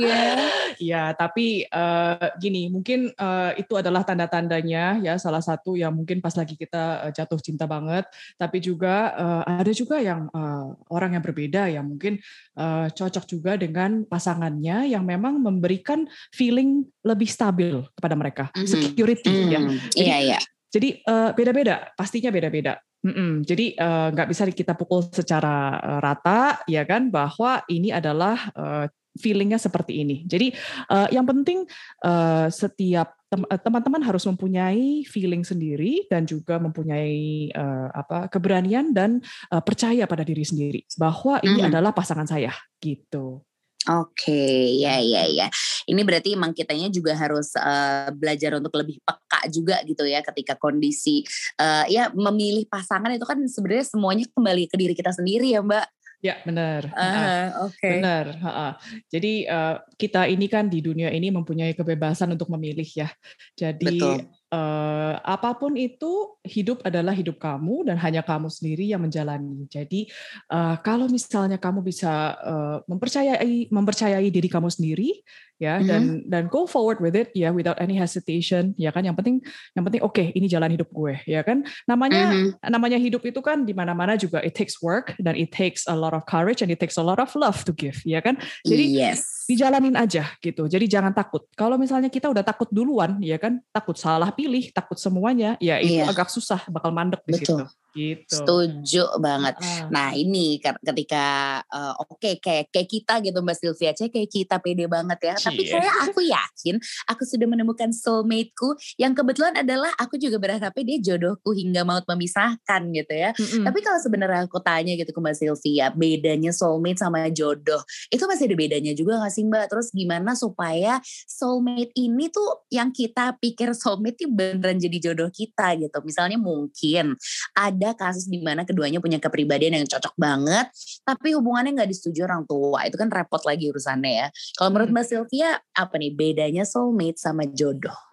iya. 0.00 0.48
Iya, 0.80 1.04
tapi 1.12 1.68
uh, 1.68 2.32
gini, 2.40 2.72
mungkin 2.72 3.12
uh, 3.12 3.52
itu 3.60 3.76
adalah 3.76 4.08
tanda-tandanya 4.08 5.04
ya. 5.04 5.20
Salah 5.20 5.44
satu 5.44 5.76
yang 5.76 5.92
mungkin 5.92 6.24
pas 6.24 6.32
lagi 6.32 6.56
kita 6.56 7.04
uh, 7.04 7.12
jatuh 7.12 7.36
cinta 7.36 7.68
banget, 7.68 8.08
tapi 8.40 8.64
juga 8.64 9.12
uh, 9.12 9.42
ada 9.44 9.72
juga 9.76 10.00
yang 10.00 10.32
uh, 10.32 10.72
orang 10.88 11.20
yang 11.20 11.24
berbeda 11.26 11.68
yang 11.68 11.84
mungkin 11.84 12.16
uh, 12.56 12.88
cocok 12.88 13.28
juga 13.28 13.60
dengan 13.60 14.08
pasangannya 14.08 14.88
yang 14.88 15.02
memang 15.02 15.17
memberikan 15.18 16.06
feeling 16.30 16.86
lebih 17.02 17.26
stabil 17.26 17.82
kepada 17.98 18.14
mereka, 18.14 18.44
mm-hmm. 18.54 18.70
security 18.70 19.34
mm-hmm. 19.34 19.50
ya. 19.50 19.60
Jadi, 19.90 20.06
iya, 20.06 20.18
iya. 20.22 20.38
Jadi 20.68 20.88
uh, 21.04 21.30
beda-beda, 21.34 21.90
pastinya 21.98 22.30
beda-beda. 22.30 22.78
Mm-mm. 22.98 23.46
Jadi 23.46 23.78
nggak 23.78 24.26
uh, 24.26 24.30
bisa 24.30 24.42
kita 24.50 24.74
pukul 24.74 25.06
secara 25.10 25.78
uh, 25.78 26.00
rata, 26.02 26.62
ya 26.66 26.82
kan, 26.82 27.10
bahwa 27.10 27.62
ini 27.70 27.94
adalah 27.94 28.50
uh, 28.58 28.86
feelingnya 29.18 29.58
seperti 29.58 30.06
ini. 30.06 30.22
Jadi 30.24 30.54
uh, 30.88 31.10
yang 31.10 31.26
penting 31.26 31.66
uh, 32.06 32.46
setiap 32.48 33.18
teman-teman 33.60 34.00
harus 34.00 34.24
mempunyai 34.24 35.04
feeling 35.04 35.44
sendiri 35.44 36.08
dan 36.08 36.24
juga 36.24 36.56
mempunyai 36.56 37.52
uh, 37.52 37.92
apa 37.92 38.24
keberanian 38.32 38.96
dan 38.96 39.20
uh, 39.52 39.60
percaya 39.60 40.08
pada 40.08 40.24
diri 40.24 40.48
sendiri 40.48 40.80
bahwa 40.96 41.36
ini 41.44 41.60
mm. 41.60 41.68
adalah 41.68 41.92
pasangan 41.92 42.24
saya 42.24 42.54
gitu. 42.80 43.44
Oke, 43.86 44.34
okay, 44.34 44.82
ya 44.82 44.98
ya 44.98 45.22
ya. 45.30 45.46
Ini 45.86 46.02
berarti 46.02 46.34
emang 46.34 46.50
kitanya 46.50 46.90
juga 46.90 47.14
harus 47.14 47.54
uh, 47.54 48.10
belajar 48.10 48.58
untuk 48.58 48.74
lebih 48.74 48.98
peka 49.00 49.40
juga 49.48 49.80
gitu 49.86 50.02
ya 50.02 50.18
ketika 50.20 50.58
kondisi 50.58 51.22
uh, 51.62 51.86
ya 51.86 52.10
memilih 52.10 52.66
pasangan 52.66 53.14
itu 53.14 53.22
kan 53.22 53.38
sebenarnya 53.46 53.86
semuanya 53.86 54.26
kembali 54.34 54.66
ke 54.68 54.76
diri 54.76 54.92
kita 54.98 55.14
sendiri 55.14 55.54
ya, 55.54 55.62
Mbak. 55.62 55.86
Ya 56.18 56.42
benar. 56.42 56.90
Uh, 56.90 57.70
Oke. 57.70 57.78
Okay. 57.78 58.02
Benar. 58.02 58.24
Uh, 58.42 58.72
Jadi 59.06 59.46
uh, 59.46 59.78
kita 59.94 60.26
ini 60.26 60.50
kan 60.50 60.66
di 60.66 60.82
dunia 60.82 61.14
ini 61.14 61.30
mempunyai 61.30 61.72
kebebasan 61.78 62.34
untuk 62.34 62.50
memilih 62.50 62.86
ya. 62.90 63.08
Jadi 63.54 63.94
Betul 63.94 64.26
uh, 64.52 65.14
apa 65.20 65.56
pun 65.56 65.76
itu 65.76 66.36
hidup 66.44 66.80
adalah 66.84 67.12
hidup 67.12 67.36
kamu 67.36 67.88
dan 67.88 67.96
hanya 68.00 68.24
kamu 68.24 68.48
sendiri 68.48 68.88
yang 68.88 69.04
menjalani. 69.04 69.68
Jadi 69.68 70.08
uh, 70.52 70.76
kalau 70.80 71.08
misalnya 71.08 71.60
kamu 71.60 71.84
bisa 71.84 72.36
uh, 72.40 72.76
mempercayai 72.88 73.68
mempercayai 73.68 74.28
diri 74.28 74.48
kamu 74.48 74.68
sendiri 74.72 75.20
ya 75.58 75.78
mm-hmm. 75.78 75.90
dan 75.90 76.02
dan 76.26 76.42
go 76.46 76.64
forward 76.64 77.02
with 77.02 77.18
it 77.18 77.28
ya 77.34 77.50
without 77.50 77.76
any 77.82 77.98
hesitation 77.98 78.72
ya 78.78 78.94
kan 78.94 79.02
yang 79.02 79.18
penting 79.18 79.42
yang 79.74 79.82
penting 79.82 80.00
oke 80.00 80.14
okay, 80.14 80.30
ini 80.38 80.46
jalan 80.46 80.70
hidup 80.70 80.86
gue 80.90 81.18
ya 81.26 81.42
kan 81.42 81.66
namanya 81.84 82.30
mm-hmm. 82.30 82.70
namanya 82.70 82.98
hidup 82.98 83.26
itu 83.26 83.42
kan 83.42 83.66
di 83.66 83.74
mana-mana 83.74 84.14
juga 84.14 84.38
it 84.46 84.54
takes 84.54 84.78
work 84.78 85.18
dan 85.18 85.34
it 85.34 85.50
takes 85.50 85.84
a 85.90 85.94
lot 85.94 86.14
of 86.14 86.22
courage 86.30 86.62
and 86.62 86.70
it 86.70 86.78
takes 86.78 86.96
a 86.96 87.04
lot 87.04 87.18
of 87.18 87.28
love 87.34 87.66
to 87.66 87.74
give 87.74 87.98
ya 88.06 88.22
kan. 88.22 88.38
Jadi 88.62 88.84
yes 88.96 89.38
dijalanin 89.48 89.96
aja 89.96 90.28
gitu. 90.44 90.68
Jadi 90.68 90.84
jangan 90.84 91.16
takut. 91.16 91.48
Kalau 91.56 91.80
misalnya 91.80 92.12
kita 92.12 92.28
udah 92.28 92.44
takut 92.44 92.68
duluan, 92.68 93.16
ya 93.24 93.40
kan, 93.40 93.64
takut 93.72 93.96
salah 93.96 94.28
pilih, 94.28 94.68
takut 94.76 95.00
semuanya, 95.00 95.56
ya 95.56 95.80
itu 95.80 96.04
iya. 96.04 96.04
agak 96.04 96.28
susah, 96.28 96.68
bakal 96.68 96.92
mandek 96.92 97.24
di 97.24 97.40
situ. 97.40 97.56
Gitu. 97.98 98.30
Setuju 98.30 99.18
banget. 99.18 99.58
Uh. 99.58 99.90
Nah 99.90 100.14
ini 100.14 100.62
ketika 100.62 101.58
uh, 101.66 101.98
oke 101.98 102.22
okay, 102.22 102.38
kayak 102.38 102.70
kayak 102.70 102.88
kita 102.88 103.14
gitu 103.26 103.38
Mbak 103.42 103.56
Sylvia, 103.58 103.90
cek 103.90 104.14
kayak 104.14 104.30
kita 104.30 104.56
pede 104.62 104.86
banget 104.86 105.18
ya. 105.18 105.34
Cie. 105.34 105.46
Tapi 105.50 105.62
kayak 105.66 105.96
aku 106.06 106.20
yakin 106.22 106.76
aku 107.10 107.22
sudah 107.26 107.46
menemukan 107.50 107.90
soulmateku 107.90 108.78
yang 108.94 109.18
kebetulan 109.18 109.58
adalah 109.58 109.90
aku 109.98 110.14
juga 110.14 110.38
berharapnya 110.38 110.94
dia 110.94 110.98
jodohku 111.12 111.50
hingga 111.50 111.82
maut 111.82 112.06
memisahkan 112.06 112.82
gitu 112.94 113.14
ya. 113.14 113.34
Mm 113.34 113.46
-mm. 113.46 113.64
Tapi 113.66 113.78
kalau 113.82 113.98
sebenarnya 113.98 114.46
aku 114.46 114.62
tanya 114.62 114.94
gitu 114.94 115.10
ke 115.10 115.18
Mbak 115.18 115.34
Sylvia, 115.34 115.90
bedanya 115.90 116.54
soulmate 116.54 117.02
sama 117.02 117.26
jodoh 117.34 117.82
itu 118.12 118.24
masih 118.28 118.44
ada 118.48 118.56
bedanya 118.56 118.92
juga 118.94 119.20
gak 119.24 119.32
sih 119.32 119.44
Mbak? 119.44 119.66
Terus 119.72 119.88
gimana 119.90 120.32
supaya 120.38 121.00
soulmate 121.26 121.92
ini 121.98 122.30
tuh 122.30 122.68
yang 122.70 122.92
kita 122.94 123.34
pikir 123.40 123.72
soulmate 123.74 124.20
itu 124.20 124.28
beneran 124.30 124.78
jadi 124.78 125.10
jodoh 125.10 125.30
kita 125.32 125.74
gitu. 125.80 125.98
Misalnya 126.04 126.38
mungkin 126.40 127.14
ada 127.56 127.87
ada 127.88 127.96
kasus 127.96 128.28
di 128.28 128.36
mana 128.44 128.68
keduanya 128.68 129.00
punya 129.00 129.16
kepribadian 129.16 129.80
yang 129.80 129.86
cocok 129.88 130.12
banget, 130.20 130.68
tapi 131.08 131.32
hubungannya 131.32 131.72
nggak 131.72 131.88
disetujui 131.88 132.20
orang 132.20 132.44
tua. 132.44 132.84
Itu 132.84 133.00
kan 133.00 133.08
repot 133.08 133.40
lagi 133.48 133.72
urusannya 133.72 134.12
ya. 134.12 134.28
Kalau 134.60 134.68
menurut 134.68 134.92
hmm. 134.92 135.00
Mbak 135.00 135.06
Sylvia, 135.08 135.50
apa 135.72 135.94
nih 135.96 136.12
bedanya 136.12 136.64
soulmate 136.68 137.16
sama 137.16 137.48
jodoh? 137.48 138.07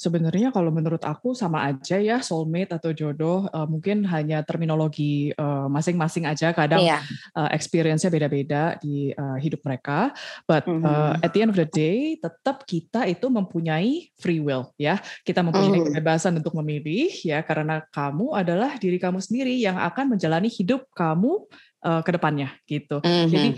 Sebenarnya 0.00 0.48
kalau 0.48 0.72
menurut 0.72 1.04
aku 1.04 1.36
sama 1.36 1.68
aja 1.68 2.00
ya 2.00 2.24
soulmate 2.24 2.72
atau 2.72 2.96
jodoh 2.96 3.44
uh, 3.52 3.68
mungkin 3.68 4.08
hanya 4.08 4.40
terminologi 4.40 5.36
uh, 5.36 5.68
masing-masing 5.68 6.24
aja 6.24 6.56
kadang 6.56 6.80
yeah. 6.80 7.04
uh, 7.36 7.52
experience-nya 7.52 8.08
beda-beda 8.08 8.80
di 8.80 9.12
uh, 9.12 9.36
hidup 9.36 9.60
mereka 9.60 10.16
but 10.48 10.64
uh, 10.64 10.72
mm-hmm. 10.72 11.20
at 11.20 11.30
the 11.36 11.40
end 11.44 11.52
of 11.52 11.58
the 11.60 11.68
day 11.68 12.16
tetap 12.16 12.64
kita 12.64 13.04
itu 13.04 13.28
mempunyai 13.28 14.08
free 14.16 14.40
will 14.40 14.72
ya 14.80 14.96
kita 15.20 15.44
mempunyai 15.44 15.84
mm. 15.84 15.86
kebebasan 15.92 16.32
untuk 16.40 16.56
memilih 16.64 17.12
ya 17.20 17.44
karena 17.44 17.84
kamu 17.92 18.32
adalah 18.32 18.80
diri 18.80 18.96
kamu 18.96 19.20
sendiri 19.20 19.52
yang 19.60 19.76
akan 19.76 20.16
menjalani 20.16 20.48
hidup 20.48 20.88
kamu 20.96 21.44
uh, 21.84 22.00
ke 22.04 22.10
depannya 22.14 22.48
gitu. 22.64 23.00
Mm-hmm. 23.00 23.28
Jadi 23.28 23.48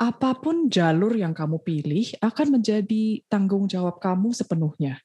apa 0.00 0.32
pun 0.32 0.72
jalur 0.72 1.12
yang 1.12 1.36
kamu 1.36 1.60
pilih 1.60 2.16
akan 2.24 2.56
menjadi 2.60 3.20
tanggung 3.28 3.68
jawab 3.68 4.00
kamu 4.00 4.32
sepenuhnya. 4.32 4.96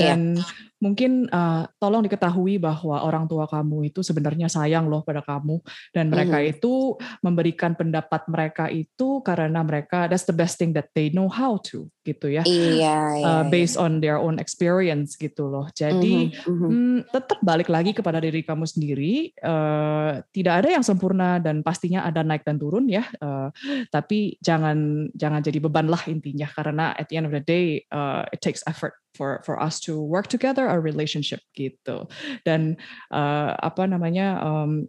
Iya. 0.00 0.16
Dan 0.16 0.40
yeah. 0.40 0.48
mungkin 0.80 1.28
uh, 1.28 1.68
tolong 1.76 2.00
diketahui 2.08 2.56
bahwa 2.56 3.04
orang 3.04 3.28
tua 3.28 3.44
kamu 3.44 3.92
itu 3.92 4.00
sebenarnya 4.00 4.48
sayang 4.48 4.88
loh 4.88 5.04
pada 5.04 5.20
kamu 5.20 5.60
dan 5.92 6.08
mereka 6.08 6.40
mm. 6.40 6.56
itu 6.56 6.96
memberikan 7.20 7.76
pendapat 7.76 8.24
mereka 8.32 8.72
itu 8.72 9.20
karena 9.20 9.60
mereka 9.60 10.08
that's 10.08 10.24
the 10.24 10.32
best 10.32 10.56
thing 10.56 10.72
that 10.72 10.88
they 10.96 11.12
know 11.12 11.28
how 11.28 11.60
to 11.60 11.84
gitu 12.00 12.32
ya. 12.32 12.42
Iya, 12.48 13.20
iya, 13.20 13.24
uh, 13.28 13.44
based 13.52 13.76
on 13.76 14.00
their 14.00 14.16
own 14.16 14.40
experience 14.40 15.20
gitu 15.20 15.52
loh. 15.52 15.68
Jadi 15.76 16.32
mm-hmm. 16.32 16.70
mm, 16.72 16.98
tetap 17.12 17.38
balik 17.44 17.68
lagi 17.68 17.92
kepada 17.92 18.18
diri 18.18 18.40
kamu 18.40 18.64
sendiri. 18.64 19.36
Uh, 19.36 20.24
tidak 20.32 20.64
ada 20.64 20.80
yang 20.80 20.84
sempurna 20.84 21.36
dan 21.38 21.60
pastinya 21.60 22.08
ada 22.08 22.24
naik 22.24 22.42
dan 22.42 22.56
turun 22.56 22.88
ya. 22.88 23.04
Uh, 23.20 23.52
tapi 23.92 24.40
jangan 24.40 25.08
jangan 25.12 25.44
jadi 25.44 25.58
beban 25.60 25.92
lah 25.92 26.00
intinya 26.08 26.48
karena 26.48 26.96
at 26.96 27.06
the 27.12 27.20
end 27.20 27.28
of 27.28 27.34
the 27.36 27.44
day 27.44 27.84
uh, 27.92 28.24
it 28.32 28.40
takes 28.40 28.64
effort 28.64 28.96
for 29.14 29.42
for 29.44 29.58
us 29.58 29.82
to 29.82 29.89
work 29.98 30.30
together 30.30 30.68
our 30.68 30.78
relationship 30.78 31.40
gitu 31.56 32.06
dan 32.46 32.78
uh, 33.10 33.56
apa 33.58 33.88
namanya 33.88 34.38
um, 34.44 34.86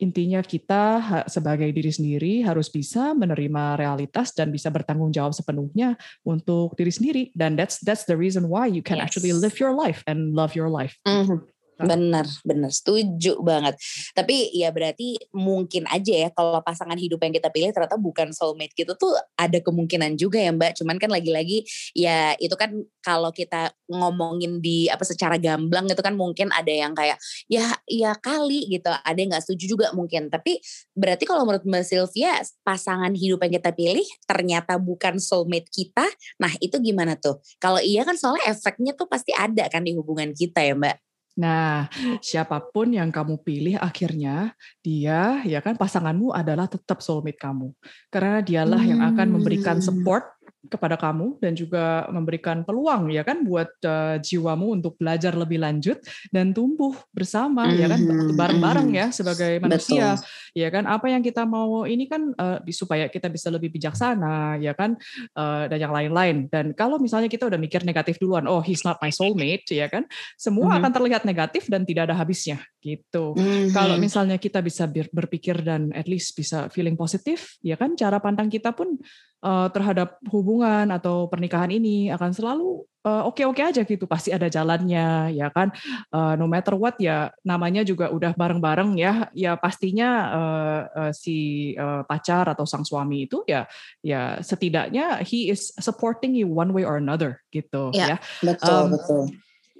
intinya 0.00 0.40
kita 0.40 0.84
sebagai 1.28 1.68
diri 1.76 1.92
sendiri 1.92 2.32
harus 2.40 2.72
bisa 2.72 3.12
menerima 3.12 3.76
realitas 3.76 4.32
dan 4.32 4.48
bisa 4.48 4.72
bertanggung 4.72 5.12
jawab 5.12 5.36
sepenuhnya 5.36 5.94
untuk 6.24 6.72
diri 6.74 6.88
sendiri 6.88 7.22
dan 7.36 7.52
that's 7.52 7.76
that's 7.84 8.08
the 8.08 8.16
reason 8.16 8.48
why 8.48 8.64
you 8.64 8.80
can 8.80 8.96
yes. 8.96 9.04
actually 9.12 9.36
live 9.36 9.60
your 9.60 9.76
life 9.76 10.00
and 10.08 10.32
love 10.32 10.56
your 10.56 10.72
life. 10.72 10.96
Mm 11.04 11.28
-hmm. 11.28 11.38
Bener, 11.80 12.26
bener, 12.44 12.70
setuju 12.70 13.40
banget. 13.40 13.80
Tapi 14.12 14.52
ya 14.52 14.68
berarti 14.68 15.16
mungkin 15.32 15.88
aja 15.88 16.26
ya 16.26 16.28
kalau 16.28 16.60
pasangan 16.60 17.00
hidup 17.00 17.24
yang 17.24 17.32
kita 17.32 17.48
pilih 17.48 17.72
ternyata 17.72 17.96
bukan 17.96 18.36
soulmate 18.36 18.76
gitu 18.76 18.92
tuh 19.00 19.16
ada 19.34 19.58
kemungkinan 19.64 20.20
juga 20.20 20.36
ya 20.40 20.52
Mbak. 20.52 20.76
Cuman 20.76 21.00
kan 21.00 21.08
lagi-lagi 21.08 21.64
ya 21.96 22.36
itu 22.36 22.52
kan 22.54 22.84
kalau 23.00 23.32
kita 23.32 23.72
ngomongin 23.88 24.60
di 24.60 24.92
apa 24.92 25.02
secara 25.08 25.40
gamblang 25.40 25.88
itu 25.88 26.02
kan 26.04 26.14
mungkin 26.14 26.52
ada 26.52 26.70
yang 26.70 26.92
kayak 26.92 27.16
ya 27.48 27.72
ya 27.88 28.12
kali 28.20 28.68
gitu, 28.68 28.92
ada 28.92 29.16
yang 29.16 29.32
nggak 29.32 29.44
setuju 29.44 29.64
juga 29.76 29.86
mungkin. 29.96 30.28
Tapi 30.28 30.60
berarti 30.92 31.24
kalau 31.24 31.48
menurut 31.48 31.64
Mbak 31.64 31.84
Sylvia 31.86 32.44
pasangan 32.60 33.16
hidup 33.16 33.40
yang 33.48 33.56
kita 33.56 33.72
pilih 33.72 34.06
ternyata 34.28 34.76
bukan 34.76 35.16
soulmate 35.16 35.72
kita. 35.72 36.04
Nah 36.36 36.52
itu 36.60 36.76
gimana 36.78 37.16
tuh? 37.16 37.40
Kalau 37.56 37.80
iya 37.80 38.04
kan 38.04 38.14
soalnya 38.20 38.52
efeknya 38.52 38.92
tuh 38.92 39.08
pasti 39.08 39.32
ada 39.32 39.66
kan 39.72 39.82
di 39.82 39.96
hubungan 39.96 40.36
kita 40.36 40.60
ya 40.60 40.76
Mbak. 40.76 41.09
Nah, 41.40 41.88
siapa 42.20 42.60
pun 42.68 42.92
yang 42.92 43.08
kamu 43.08 43.40
pilih 43.40 43.76
akhirnya 43.80 44.52
dia 44.84 45.40
ya 45.48 45.64
kan 45.64 45.80
pasanganmu 45.80 46.36
adalah 46.36 46.68
tetap 46.68 47.00
soulmate 47.00 47.40
kamu. 47.40 47.72
Karena 48.12 48.44
dialah 48.44 48.82
yang 48.84 49.00
akan 49.00 49.40
memberikan 49.40 49.80
hmm. 49.80 49.86
support 49.88 50.36
kepada 50.68 51.00
kamu 51.00 51.40
dan 51.40 51.56
juga 51.56 52.04
memberikan 52.12 52.60
peluang 52.68 53.08
ya 53.08 53.24
kan 53.24 53.40
buat 53.48 53.72
uh, 53.80 54.20
jiwamu 54.20 54.76
untuk 54.76 55.00
belajar 55.00 55.32
lebih 55.32 55.56
lanjut 55.56 55.96
dan 56.28 56.52
tumbuh 56.52 56.92
bersama 57.16 57.64
mm-hmm. 57.64 57.80
ya 57.80 57.86
kan 57.88 58.00
mhm, 58.04 58.36
bareng-bareng 58.36 58.88
mm-hmm. 58.92 59.08
ya 59.08 59.16
sebagai 59.16 59.52
manusia 59.56 60.20
Betul. 60.20 60.60
ya 60.60 60.68
kan 60.68 60.84
apa 60.84 61.06
yang 61.08 61.24
kita 61.24 61.48
mau 61.48 61.88
ini 61.88 62.04
kan 62.04 62.36
uh, 62.36 62.60
supaya 62.68 63.08
kita 63.08 63.32
bisa 63.32 63.48
lebih 63.48 63.72
bijaksana 63.72 64.60
ya 64.60 64.76
kan 64.76 65.00
uh, 65.32 65.64
dan 65.64 65.78
yang 65.80 65.96
lain-lain 65.96 66.52
dan 66.52 66.76
kalau 66.76 67.00
misalnya 67.00 67.32
kita 67.32 67.48
udah 67.48 67.56
mikir 67.56 67.80
negatif 67.80 68.20
duluan 68.20 68.44
oh 68.44 68.60
he's 68.60 68.84
not 68.84 69.00
my 69.00 69.08
soulmate 69.08 69.64
ya 69.72 69.88
kan 69.88 70.04
semua 70.36 70.68
mm-hmm. 70.68 70.78
akan 70.84 70.90
terlihat 70.92 71.22
negatif 71.24 71.72
dan 71.72 71.88
tidak 71.88 72.12
ada 72.12 72.20
habisnya 72.20 72.60
gitu 72.84 73.32
mm-hmm. 73.32 73.72
kalau 73.72 73.96
misalnya 73.96 74.36
kita 74.36 74.60
bisa 74.60 74.84
berpikir 74.92 75.56
dan 75.64 75.88
at 75.96 76.04
least 76.04 76.36
bisa 76.36 76.68
feeling 76.68 77.00
positif 77.00 77.56
ya 77.64 77.80
kan 77.80 77.96
cara 77.96 78.20
pandang 78.20 78.52
kita 78.52 78.76
pun 78.76 79.00
uh, 79.44 79.68
terhadap 79.72 80.20
hubungan 80.28 80.88
atau 80.92 81.26
pernikahan 81.28 81.72
ini 81.72 82.08
akan 82.12 82.30
selalu 82.32 82.84
oke-oke 83.00 83.64
uh, 83.64 83.68
aja 83.72 83.80
gitu 83.80 84.04
pasti 84.04 84.28
ada 84.28 84.52
jalannya 84.52 85.32
ya 85.32 85.48
kan 85.48 85.72
uh, 86.12 86.36
no 86.36 86.44
matter 86.44 86.76
what 86.76 87.00
ya 87.00 87.32
namanya 87.40 87.80
juga 87.80 88.12
udah 88.12 88.36
bareng-bareng 88.36 89.00
ya 89.00 89.32
ya 89.32 89.56
pastinya 89.56 90.08
uh, 90.28 90.80
uh, 90.92 91.12
si 91.16 91.72
uh, 91.80 92.04
pacar 92.04 92.52
atau 92.52 92.68
sang 92.68 92.84
suami 92.84 93.24
itu 93.24 93.40
ya 93.48 93.64
ya 94.04 94.44
setidaknya 94.44 95.24
he 95.24 95.48
is 95.48 95.72
supporting 95.80 96.36
you 96.36 96.44
one 96.44 96.76
way 96.76 96.84
or 96.84 97.00
another 97.00 97.40
gitu 97.48 97.88
ya, 97.96 98.14
ya. 98.14 98.16
betul 98.44 98.76
um, 98.76 98.88
betul 98.92 99.22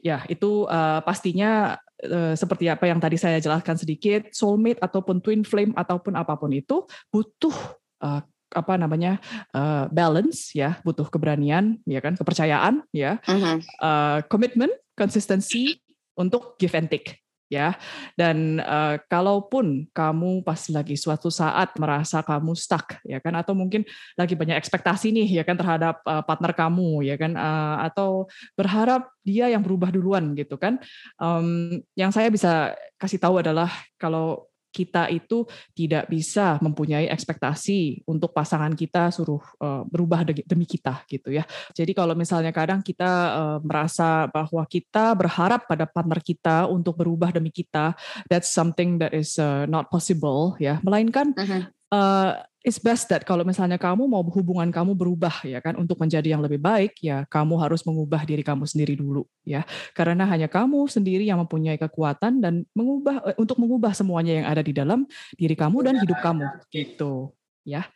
ya 0.00 0.25
itu 0.33 0.64
uh, 0.64 1.05
pastinya 1.05 1.76
uh, 2.09 2.33
seperti 2.33 2.73
apa 2.73 2.88
yang 2.88 2.97
tadi 2.97 3.21
saya 3.21 3.37
jelaskan 3.37 3.76
sedikit 3.76 4.33
soulmate 4.33 4.81
ataupun 4.81 5.21
twin 5.21 5.45
flame 5.45 5.76
ataupun 5.76 6.17
apa 6.17 6.40
pun 6.40 6.57
itu 6.57 6.88
butuh 7.12 7.52
uh, 8.00 8.25
apa 8.50 8.75
namanya 8.75 9.23
uh, 9.54 9.87
balance 9.90 10.50
ya 10.54 10.83
butuh 10.83 11.07
keberanian 11.07 11.78
ya 11.87 12.02
kan 12.02 12.19
kepercayaan 12.19 12.83
ya 12.90 13.23
uh-huh. 13.23 13.59
uh, 13.78 14.19
komitmen 14.26 14.71
konsistensi 14.99 15.78
untuk 16.19 16.59
give 16.59 16.75
and 16.75 16.90
take 16.90 17.21
ya 17.50 17.75
dan 18.14 18.62
uh, 18.62 18.95
kalaupun 19.11 19.90
kamu 19.90 20.47
pas 20.47 20.71
lagi 20.71 20.95
suatu 20.95 21.35
saat 21.35 21.75
merasa 21.83 22.23
kamu 22.23 22.54
stuck 22.54 23.02
ya 23.02 23.19
kan 23.19 23.35
atau 23.35 23.59
mungkin 23.59 23.83
lagi 24.14 24.38
banyak 24.38 24.54
ekspektasi 24.54 25.11
nih 25.11 25.42
ya 25.42 25.42
kan 25.42 25.59
terhadap 25.59 25.99
uh, 26.07 26.23
partner 26.23 26.54
kamu 26.54 27.02
ya 27.11 27.18
kan 27.18 27.35
uh, 27.35 27.83
atau 27.90 28.31
berharap 28.55 29.11
dia 29.27 29.51
yang 29.51 29.66
berubah 29.66 29.90
duluan 29.90 30.31
gitu 30.38 30.55
kan 30.62 30.79
um, 31.18 31.75
yang 31.98 32.14
saya 32.14 32.31
bisa 32.31 32.79
kasih 33.03 33.18
tahu 33.18 33.42
adalah 33.42 33.68
kalau 33.98 34.46
kita 34.70 35.11
itu 35.11 35.44
tidak 35.74 36.06
bisa 36.06 36.56
mempunyai 36.62 37.11
ekspektasi 37.11 38.06
untuk 38.06 38.30
pasangan 38.30 38.72
kita 38.74 39.11
suruh 39.11 39.42
uh, 39.61 39.83
berubah 39.87 40.24
demi 40.26 40.66
kita 40.66 41.02
gitu 41.11 41.35
ya. 41.35 41.44
Jadi 41.74 41.92
kalau 41.92 42.14
misalnya 42.14 42.54
kadang 42.54 42.80
kita 42.80 43.11
uh, 43.35 43.59
merasa 43.61 44.30
bahwa 44.30 44.62
kita 44.66 45.14
berharap 45.18 45.66
pada 45.66 45.85
partner 45.85 46.22
kita 46.22 46.70
untuk 46.70 46.98
berubah 46.98 47.35
demi 47.35 47.50
kita, 47.50 47.94
that's 48.30 48.50
something 48.50 48.98
that 49.02 49.11
is 49.11 49.37
uh, 49.37 49.66
not 49.66 49.90
possible 49.90 50.54
ya. 50.62 50.78
Melainkan 50.87 51.35
uh 51.35 51.42
-huh. 51.42 51.62
uh, 51.90 52.30
it's 52.61 52.77
best 52.77 53.09
that 53.09 53.25
kalau 53.25 53.40
misalnya 53.40 53.81
kamu 53.81 54.05
mau 54.05 54.20
hubungan 54.20 54.68
kamu 54.68 54.92
berubah 54.92 55.33
ya 55.49 55.64
kan 55.64 55.77
untuk 55.81 55.96
menjadi 55.96 56.37
yang 56.37 56.44
lebih 56.44 56.61
baik 56.61 57.01
ya 57.01 57.25
kamu 57.33 57.57
harus 57.57 57.81
mengubah 57.88 58.20
diri 58.29 58.44
kamu 58.44 58.68
sendiri 58.68 59.01
dulu 59.01 59.25
ya 59.44 59.64
karena 59.96 60.29
hanya 60.29 60.46
kamu 60.46 60.85
sendiri 60.87 61.25
yang 61.25 61.40
mempunyai 61.40 61.81
kekuatan 61.81 62.44
dan 62.44 62.68
mengubah 62.77 63.33
eh, 63.33 63.37
untuk 63.40 63.57
mengubah 63.57 63.96
semuanya 63.96 64.44
yang 64.44 64.46
ada 64.49 64.61
di 64.61 64.77
dalam 64.77 65.09
diri 65.37 65.57
kamu 65.57 65.77
dan 65.81 65.94
hidup 66.01 66.20
kamu 66.20 66.44
gitu 66.68 67.33
ya 67.64 67.88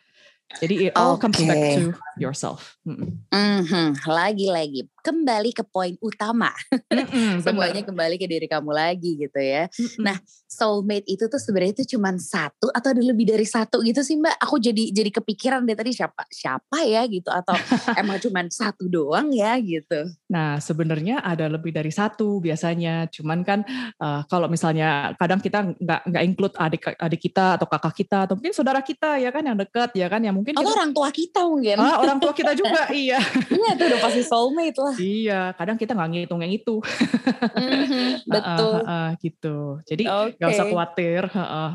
jadi 0.61 0.89
it 0.89 0.93
all 0.95 1.17
okay. 1.17 1.27
comes 1.27 1.41
back 1.41 1.63
to 1.81 1.97
yourself. 2.21 2.77
Mm-hmm. 2.85 3.97
Lagi-lagi 4.05 4.87
kembali 5.05 5.53
ke 5.53 5.61
poin 5.69 5.93
utama. 6.01 6.49
Mm-hmm, 6.89 7.45
Semuanya 7.45 7.83
kembali 7.85 8.17
ke 8.17 8.25
diri 8.25 8.49
kamu 8.49 8.73
lagi 8.73 9.21
gitu 9.21 9.37
ya. 9.37 9.69
Mm-hmm. 9.69 10.01
Nah, 10.01 10.17
soulmate 10.49 11.05
itu 11.05 11.29
tuh 11.29 11.37
sebenarnya 11.37 11.83
itu 11.83 11.97
cuma 11.97 12.17
satu 12.17 12.73
atau 12.73 12.89
ada 12.89 13.03
lebih 13.05 13.29
dari 13.29 13.45
satu 13.45 13.85
gitu 13.85 14.01
sih 14.01 14.17
Mbak? 14.17 14.41
Aku 14.49 14.57
jadi 14.57 14.89
jadi 14.95 15.11
kepikiran 15.13 15.69
deh 15.69 15.77
tadi 15.77 15.93
siapa 15.93 16.25
siapa 16.33 16.87
ya 16.89 17.05
gitu 17.05 17.29
atau 17.29 17.53
emang 18.01 18.17
cuma 18.25 18.41
satu 18.49 18.89
doang 18.89 19.29
ya 19.29 19.61
gitu. 19.61 20.09
Nah, 20.33 20.57
sebenarnya 20.57 21.21
ada 21.21 21.53
lebih 21.53 21.75
dari 21.75 21.93
satu 21.93 22.41
biasanya. 22.41 23.13
Cuman 23.13 23.45
kan 23.45 23.61
uh, 24.01 24.25
kalau 24.31 24.49
misalnya 24.49 25.13
kadang 25.21 25.45
kita 25.45 25.77
nggak 25.77 26.01
nggak 26.09 26.25
include 26.25 26.55
adik 26.57 26.83
adik 26.97 27.21
kita 27.21 27.61
atau 27.61 27.67
kakak 27.69 27.95
kita 28.01 28.25
atau 28.25 28.35
mungkin 28.39 28.55
saudara 28.57 28.81
kita 28.81 29.21
ya 29.21 29.29
kan 29.29 29.45
yang 29.45 29.59
dekat 29.59 29.93
ya 29.93 30.07
kan 30.09 30.25
yang 30.25 30.33
mungkin 30.33 30.57
atau 30.57 30.65
kita, 30.65 30.75
orang 30.79 30.91
tua 30.95 31.09
kita 31.13 31.41
mungkin. 31.45 31.77
Ah, 31.77 32.01
orang 32.01 32.19
tua 32.23 32.33
kita 32.33 32.53
juga 32.57 32.89
iya. 32.95 33.19
iya 33.59 33.71
itu 33.75 33.83
udah 33.91 34.01
pasti 34.01 34.23
soulmate 34.23 34.79
lah. 34.79 34.94
Iya, 35.01 35.41
kadang 35.57 35.77
kita 35.81 35.93
nggak 35.97 36.11
ngitung 36.11 36.41
yang 36.43 36.53
itu. 36.53 36.79
mm-hmm, 37.57 38.29
betul. 38.29 38.75
Uh, 38.75 38.85
uh, 38.85 38.91
uh, 38.91 39.09
gitu. 39.21 39.57
Jadi 39.87 40.03
nggak 40.07 40.39
okay. 40.39 40.55
usah 40.55 40.67
khawatir. 40.69 41.23
Uh, 41.33 41.41
uh. 41.41 41.71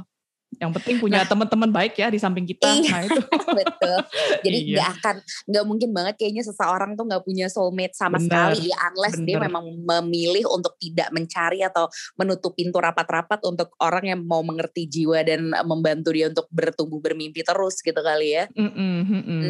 Yang 0.57 0.81
penting 0.81 0.95
punya 0.97 1.21
nah, 1.21 1.29
teman-teman 1.29 1.69
baik 1.69 1.93
ya 1.93 2.09
di 2.09 2.17
samping 2.17 2.49
kita. 2.49 2.65
Iya, 2.65 2.89
nah 2.89 3.01
itu. 3.05 3.21
betul. 3.59 3.97
Jadi 4.41 4.57
iya. 4.57 4.71
nggak 4.73 4.89
iya. 4.89 4.97
akan 4.97 5.15
nggak 5.45 5.65
mungkin 5.69 5.89
banget 5.93 6.13
kayaknya 6.17 6.43
seseorang 6.49 6.97
tuh 6.97 7.05
nggak 7.05 7.21
punya 7.21 7.45
soulmate 7.53 7.93
sama 7.93 8.17
bener, 8.17 8.25
sekali 8.57 8.73
ya 8.73 8.77
unless 8.89 9.15
bener. 9.21 9.27
dia 9.29 9.38
memang 9.38 9.65
memilih 9.77 10.45
untuk 10.49 10.73
tidak 10.81 11.13
mencari 11.13 11.62
atau 11.62 11.85
menutup 12.17 12.57
pintu 12.57 12.81
rapat-rapat 12.81 13.45
untuk 13.45 13.77
orang 13.77 14.09
yang 14.09 14.19
mau 14.25 14.41
mengerti 14.41 14.89
jiwa 14.89 15.21
dan 15.21 15.53
membantu 15.63 16.09
dia 16.17 16.27
untuk 16.33 16.49
bertumbuh 16.49 16.97
bermimpi 16.97 17.45
terus 17.45 17.85
gitu 17.85 18.01
kali 18.01 18.33
ya. 18.33 18.49
Mm 18.57 18.71
-mm, 18.73 18.95
mm 19.05 19.21
-mm. 19.21 19.41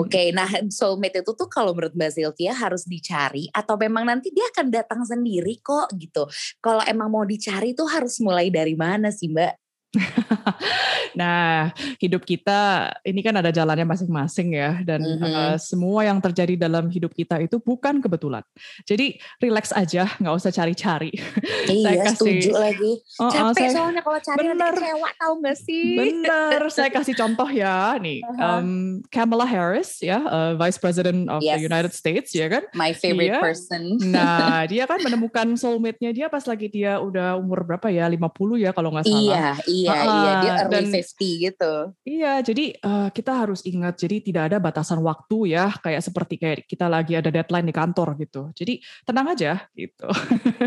Oke, 0.00 0.16
okay. 0.16 0.26
nah 0.32 0.48
soulmate 0.72 1.20
itu 1.20 1.32
tuh 1.36 1.48
kalau 1.52 1.76
menurut 1.76 1.92
Mbak 1.92 2.10
Sylvia 2.16 2.56
harus 2.56 2.88
dicari 2.88 3.52
atau 3.52 3.76
memang 3.76 4.08
nanti 4.08 4.32
dia 4.32 4.48
akan 4.48 4.72
datang 4.72 5.04
sendiri 5.04 5.60
kok 5.60 5.92
gitu. 6.00 6.24
Kalau 6.64 6.80
emang 6.88 7.12
mau 7.12 7.24
dicari 7.28 7.76
tuh 7.76 7.86
harus 7.86 8.16
mulai 8.24 8.48
dari 8.48 8.72
mana 8.72 9.12
sih 9.12 9.28
Mbak? 9.28 9.61
nah, 11.20 11.68
hidup 12.00 12.24
kita 12.24 12.92
ini 13.04 13.20
kan 13.20 13.36
ada 13.36 13.52
jalannya 13.52 13.84
masing-masing 13.84 14.56
ya, 14.56 14.80
dan 14.80 15.04
mm 15.04 15.16
-hmm. 15.20 15.32
uh, 15.32 15.56
semua 15.60 16.08
yang 16.08 16.16
terjadi 16.16 16.56
dalam 16.56 16.88
hidup 16.88 17.12
kita 17.12 17.40
itu 17.44 17.60
bukan 17.60 18.00
kebetulan. 18.00 18.40
Jadi 18.88 19.20
relax 19.36 19.70
aja, 19.76 20.08
nggak 20.16 20.34
usah 20.34 20.52
cari-cari. 20.52 21.12
Iya, 21.62 21.88
saya 21.88 21.96
kasih, 22.04 22.18
setuju 22.18 22.52
lagi. 22.58 22.92
Oh, 23.22 23.30
Capek 23.32 23.70
saya, 23.70 23.70
soalnya 23.80 24.02
kalau 24.02 24.20
cari 24.20 24.38
bener, 24.44 24.74
kecewa 24.76 25.10
tahu 25.14 25.32
nggak 25.40 25.58
sih? 25.62 25.86
Bener, 25.94 26.60
saya 26.68 26.90
kasih 26.90 27.14
contoh 27.16 27.48
ya 27.48 27.96
nih, 28.02 28.18
uh 28.20 28.28
-huh. 28.28 28.42
um, 28.60 28.68
Kamala 29.08 29.46
Harris 29.46 30.02
ya, 30.02 30.20
uh, 30.20 30.52
Vice 30.58 30.76
President 30.82 31.30
of 31.30 31.40
yes. 31.40 31.56
the 31.56 31.64
United 31.64 31.94
States 31.94 32.34
ya 32.34 32.50
kan? 32.50 32.66
My 32.76 32.92
favorite 32.92 33.30
dia, 33.30 33.40
person. 33.40 33.96
nah, 34.14 34.66
dia 34.66 34.84
kan 34.84 35.00
menemukan 35.00 35.54
soulmate-nya 35.54 36.10
dia 36.12 36.26
pas 36.28 36.44
lagi 36.44 36.66
dia 36.66 36.98
udah 36.98 37.38
umur 37.38 37.62
berapa 37.62 37.88
ya, 37.88 38.10
50 38.10 38.58
ya 38.58 38.70
kalau 38.74 38.90
nggak 38.92 39.06
salah. 39.06 39.22
Iya, 39.22 39.46
iya 39.70 39.81
Iya, 39.82 39.92
uh, 39.92 40.04
iya 40.06 40.32
dia 40.38 40.52
early 40.66 40.72
dan, 40.72 40.84
50 40.94 41.46
gitu. 41.46 41.72
Iya, 42.06 42.32
jadi 42.44 42.64
uh, 42.82 43.08
kita 43.10 43.32
harus 43.34 43.60
ingat 43.66 43.94
jadi 43.98 44.16
tidak 44.22 44.42
ada 44.52 44.58
batasan 44.62 45.00
waktu 45.02 45.56
ya, 45.56 45.74
kayak 45.82 46.02
seperti 46.02 46.34
kayak 46.38 46.64
kita 46.70 46.86
lagi 46.86 47.18
ada 47.18 47.28
deadline 47.34 47.66
di 47.66 47.74
kantor 47.74 48.14
gitu. 48.20 48.54
Jadi 48.54 48.78
tenang 49.02 49.26
aja 49.34 49.66
gitu. 49.74 50.08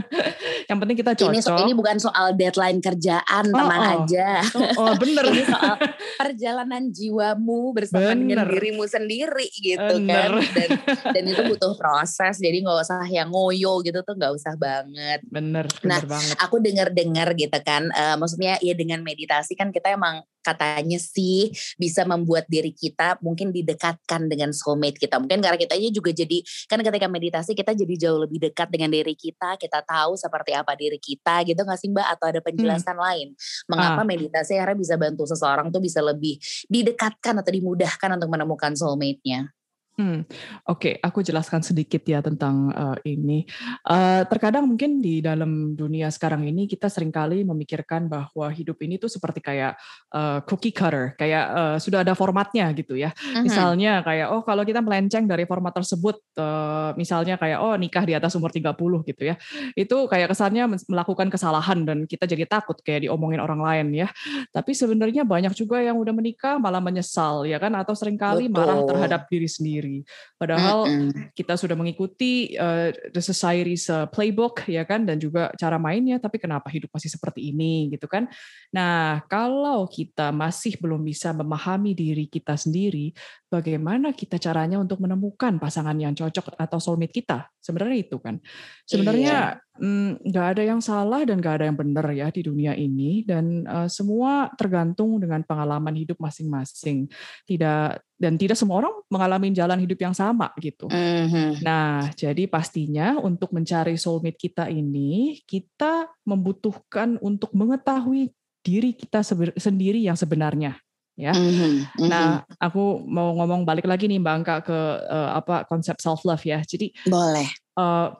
Yang 0.70 0.78
penting 0.82 0.98
kita 0.98 1.12
cocok. 1.16 1.34
Ini, 1.34 1.42
so, 1.42 1.56
ini 1.64 1.74
bukan 1.78 1.98
soal 2.02 2.36
deadline 2.36 2.84
kerjaan, 2.84 3.46
oh, 3.54 3.56
tenang 3.56 3.82
oh. 3.82 3.94
aja. 4.04 4.30
Oh, 4.56 4.92
oh 4.92 4.94
bener. 5.00 5.24
ini 5.32 5.44
soal 5.48 5.76
perjalanan 6.20 6.84
jiwamu 6.92 7.72
bersama 7.72 8.12
bener. 8.12 8.20
dengan 8.20 8.46
dirimu 8.50 8.84
sendiri 8.90 9.48
gitu 9.56 9.96
bener. 10.02 10.42
kan. 10.42 10.52
Dan, 10.52 10.70
dan 11.16 11.24
itu 11.30 11.42
butuh 11.48 11.74
proses, 11.78 12.42
jadi 12.42 12.66
nggak 12.66 12.78
usah 12.84 13.06
yang 13.08 13.30
ngoyo 13.30 13.80
gitu 13.86 14.02
tuh 14.02 14.18
nggak 14.18 14.34
usah 14.34 14.54
banget. 14.58 15.22
Bener, 15.30 15.70
bener 15.80 16.04
nah, 16.04 16.18
banget. 16.18 16.36
aku 16.42 16.58
dengar-dengar 16.60 17.28
gitu 17.38 17.60
kan, 17.62 17.88
uh, 17.94 18.16
maksudnya 18.18 18.58
ya 18.60 18.74
dengan 18.74 19.05
meditasi 19.06 19.54
kan 19.54 19.70
kita 19.70 19.94
emang 19.94 20.26
katanya 20.42 21.02
sih 21.02 21.50
bisa 21.78 22.06
membuat 22.06 22.46
diri 22.46 22.70
kita 22.70 23.18
mungkin 23.22 23.50
didekatkan 23.50 24.30
dengan 24.30 24.54
soulmate 24.54 25.02
kita. 25.02 25.18
Mungkin 25.18 25.42
karena 25.42 25.58
kita 25.58 25.74
juga 25.90 26.14
jadi 26.14 26.42
kan 26.70 26.82
ketika 26.86 27.10
meditasi 27.10 27.58
kita 27.58 27.74
jadi 27.74 27.94
jauh 27.98 28.26
lebih 28.26 28.42
dekat 28.50 28.70
dengan 28.70 28.94
diri 28.94 29.18
kita, 29.18 29.58
kita 29.58 29.82
tahu 29.82 30.14
seperti 30.18 30.54
apa 30.54 30.74
diri 30.78 31.02
kita 31.02 31.42
gitu 31.46 31.62
nggak 31.62 31.80
sih 31.82 31.90
Mbak 31.90 32.08
atau 32.18 32.26
ada 32.30 32.42
hmm. 32.42 32.48
penjelasan 32.50 32.98
hmm. 32.98 33.06
lain 33.06 33.28
mengapa 33.66 34.02
ah. 34.02 34.08
meditasi 34.08 34.58
akhirnya 34.58 34.78
bisa 34.78 34.96
bantu 34.98 35.24
seseorang 35.26 35.74
tuh 35.74 35.82
bisa 35.82 36.02
lebih 36.02 36.38
didekatkan 36.70 37.42
atau 37.42 37.52
dimudahkan 37.54 38.10
untuk 38.18 38.30
menemukan 38.30 38.74
soulmate-nya. 38.78 39.50
Hmm, 39.96 40.28
Oke, 40.68 40.92
okay. 40.92 40.94
aku 41.00 41.24
jelaskan 41.24 41.64
sedikit 41.64 42.04
ya 42.04 42.20
tentang 42.20 42.68
uh, 42.76 43.00
ini. 43.08 43.48
Uh, 43.88 44.28
terkadang 44.28 44.68
mungkin 44.68 45.00
di 45.00 45.24
dalam 45.24 45.72
dunia 45.72 46.12
sekarang 46.12 46.44
ini 46.44 46.68
kita 46.68 46.92
sering 46.92 47.16
kali 47.16 47.48
memikirkan 47.48 48.12
bahwa 48.12 48.52
hidup 48.52 48.76
ini 48.84 49.00
tuh 49.00 49.08
seperti 49.08 49.40
kayak 49.40 49.80
uh, 50.12 50.44
cookie 50.44 50.76
cutter, 50.76 51.16
kayak 51.16 51.46
uh, 51.48 51.78
sudah 51.80 52.04
ada 52.04 52.12
formatnya 52.12 52.68
gitu 52.76 53.00
ya. 53.00 53.16
Uh-huh. 53.16 53.48
Misalnya 53.48 54.04
kayak 54.04 54.36
oh 54.36 54.44
kalau 54.44 54.68
kita 54.68 54.84
melenceng 54.84 55.32
dari 55.32 55.48
format 55.48 55.72
tersebut, 55.72 56.20
uh, 56.44 56.92
misalnya 57.00 57.40
kayak 57.40 57.64
oh 57.64 57.80
nikah 57.80 58.04
di 58.04 58.20
atas 58.20 58.36
umur 58.36 58.52
30 58.52 58.76
gitu 59.08 59.24
ya, 59.24 59.40
itu 59.80 59.98
kayak 60.12 60.36
kesannya 60.36 60.76
melakukan 60.92 61.32
kesalahan 61.32 61.88
dan 61.88 62.04
kita 62.04 62.28
jadi 62.28 62.44
takut 62.44 62.76
kayak 62.84 63.08
diomongin 63.08 63.40
orang 63.40 63.64
lain 63.64 63.96
ya. 63.96 64.12
Tapi 64.52 64.76
sebenarnya 64.76 65.24
banyak 65.24 65.56
juga 65.56 65.80
yang 65.80 65.96
udah 65.96 66.12
menikah 66.12 66.60
malah 66.60 66.84
menyesal 66.84 67.48
ya 67.48 67.64
kan, 67.64 67.72
atau 67.80 67.96
sering 67.96 68.20
kali 68.20 68.52
Betul. 68.52 68.60
marah 68.60 68.80
terhadap 68.84 69.32
diri 69.32 69.48
sendiri 69.48 69.85
sendiri. 69.86 70.02
Padahal 70.42 70.90
mm-hmm. 70.90 71.38
kita 71.38 71.54
sudah 71.56 71.78
mengikuti 71.78 72.58
uh, 72.58 72.90
the 73.14 73.22
society's 73.22 73.86
uh, 73.88 74.10
playbook 74.10 74.66
ya 74.66 74.82
kan 74.84 75.06
dan 75.06 75.22
juga 75.22 75.54
cara 75.56 75.78
mainnya 75.78 76.18
tapi 76.18 76.42
kenapa 76.42 76.74
hidup 76.74 76.90
masih 76.90 77.14
seperti 77.14 77.54
ini 77.54 77.94
gitu 77.94 78.10
kan. 78.10 78.26
Nah, 78.74 79.22
kalau 79.30 79.86
kita 79.86 80.34
masih 80.34 80.82
belum 80.82 81.06
bisa 81.06 81.32
memahami 81.32 81.94
diri 81.94 82.26
kita 82.26 82.58
sendiri, 82.58 83.14
bagaimana 83.48 84.12
kita 84.12 84.42
caranya 84.42 84.82
untuk 84.82 85.00
menemukan 85.00 85.62
pasangan 85.62 85.96
yang 85.96 86.18
cocok 86.18 86.58
atau 86.58 86.82
soulmate 86.82 87.14
kita? 87.14 87.48
Sebenarnya 87.62 87.98
itu 88.02 88.18
kan. 88.18 88.42
Sebenarnya 88.90 89.58
iya. 89.58 89.64
Hmm, 89.76 90.16
nggak 90.24 90.48
ada 90.56 90.64
yang 90.64 90.80
salah 90.80 91.28
dan 91.28 91.44
nggak 91.44 91.56
ada 91.60 91.66
yang 91.68 91.76
benar 91.76 92.08
ya 92.16 92.32
di 92.32 92.48
dunia 92.48 92.72
ini 92.80 93.28
dan 93.28 93.68
uh, 93.68 93.92
semua 93.92 94.48
tergantung 94.56 95.20
dengan 95.20 95.44
pengalaman 95.44 95.92
hidup 96.00 96.16
masing-masing 96.16 97.12
tidak 97.44 98.00
dan 98.26 98.42
tidak 98.42 98.58
semua 98.58 98.82
orang 98.82 98.98
mengalami 99.14 99.54
jalan 99.54 99.78
hidup 99.78 100.02
yang 100.02 100.18
sama 100.18 100.50
gitu. 100.58 100.90
Mm-hmm. 100.90 101.62
Nah 101.62 102.10
jadi 102.18 102.50
pastinya 102.50 103.22
untuk 103.22 103.54
mencari 103.54 103.94
soulmate 104.02 104.42
kita 104.42 104.66
ini 104.66 105.46
kita 105.46 106.10
membutuhkan 106.26 107.22
untuk 107.22 107.54
mengetahui 107.54 108.34
diri 108.66 108.98
kita 108.98 109.22
sendiri 109.62 110.02
yang 110.02 110.18
sebenarnya 110.18 110.82
ya. 111.14 111.38
Mm-hmm. 111.38 112.10
Nah, 112.10 112.44
aku 112.60 113.06
mau 113.08 113.32
ngomong 113.38 113.64
balik 113.64 113.88
lagi 113.88 114.10
nih 114.10 114.20
Mbak 114.20 114.36
Angka 114.42 114.56
ke 114.66 114.80
uh, 115.06 115.38
apa 115.38 115.64
konsep 115.70 115.96
self 116.02 116.26
love 116.28 116.44
ya. 116.44 116.66
Jadi 116.66 116.92
boleh. 117.08 117.48
Uh, 117.78 118.12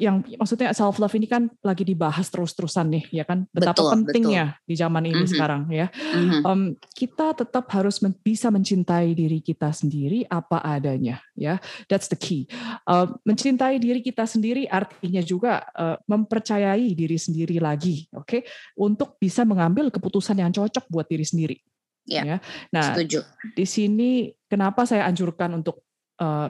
yang 0.00 0.24
maksudnya 0.36 0.72
self 0.72 0.96
love 1.00 1.12
ini 1.16 1.28
kan 1.28 1.48
lagi 1.60 1.84
dibahas 1.84 2.28
terus-terusan 2.32 2.88
nih 2.88 3.04
ya 3.20 3.24
kan 3.24 3.44
betapa 3.52 3.80
betul, 3.80 3.92
pentingnya 3.92 4.56
betul. 4.56 4.68
di 4.68 4.74
zaman 4.76 5.02
ini 5.04 5.12
mm 5.12 5.20
-hmm. 5.20 5.32
sekarang 5.32 5.62
ya 5.68 5.86
mm 5.92 6.24
-hmm. 6.24 6.40
um, 6.44 6.62
kita 6.92 7.36
tetap 7.36 7.68
harus 7.72 8.00
men 8.00 8.12
bisa 8.16 8.48
mencintai 8.48 9.12
diri 9.12 9.44
kita 9.44 9.72
sendiri 9.72 10.24
apa 10.28 10.60
adanya 10.64 11.20
ya 11.36 11.60
that's 11.88 12.08
the 12.08 12.16
key 12.16 12.48
uh, 12.88 13.08
mencintai 13.24 13.76
diri 13.76 14.00
kita 14.00 14.24
sendiri 14.24 14.68
artinya 14.68 15.20
juga 15.20 15.64
uh, 15.76 15.96
mempercayai 16.08 16.92
diri 16.96 17.16
sendiri 17.20 17.60
lagi 17.60 18.08
oke 18.12 18.24
okay? 18.24 18.40
untuk 18.80 19.16
bisa 19.20 19.44
mengambil 19.48 19.88
keputusan 19.92 20.40
yang 20.40 20.52
cocok 20.52 20.88
buat 20.88 21.08
diri 21.08 21.24
sendiri 21.24 21.56
ya, 22.08 22.24
ya. 22.24 22.36
nah 22.72 22.92
setuju. 22.96 23.20
di 23.52 23.64
sini 23.68 24.32
kenapa 24.48 24.84
saya 24.88 25.08
anjurkan 25.08 25.56
untuk 25.60 25.84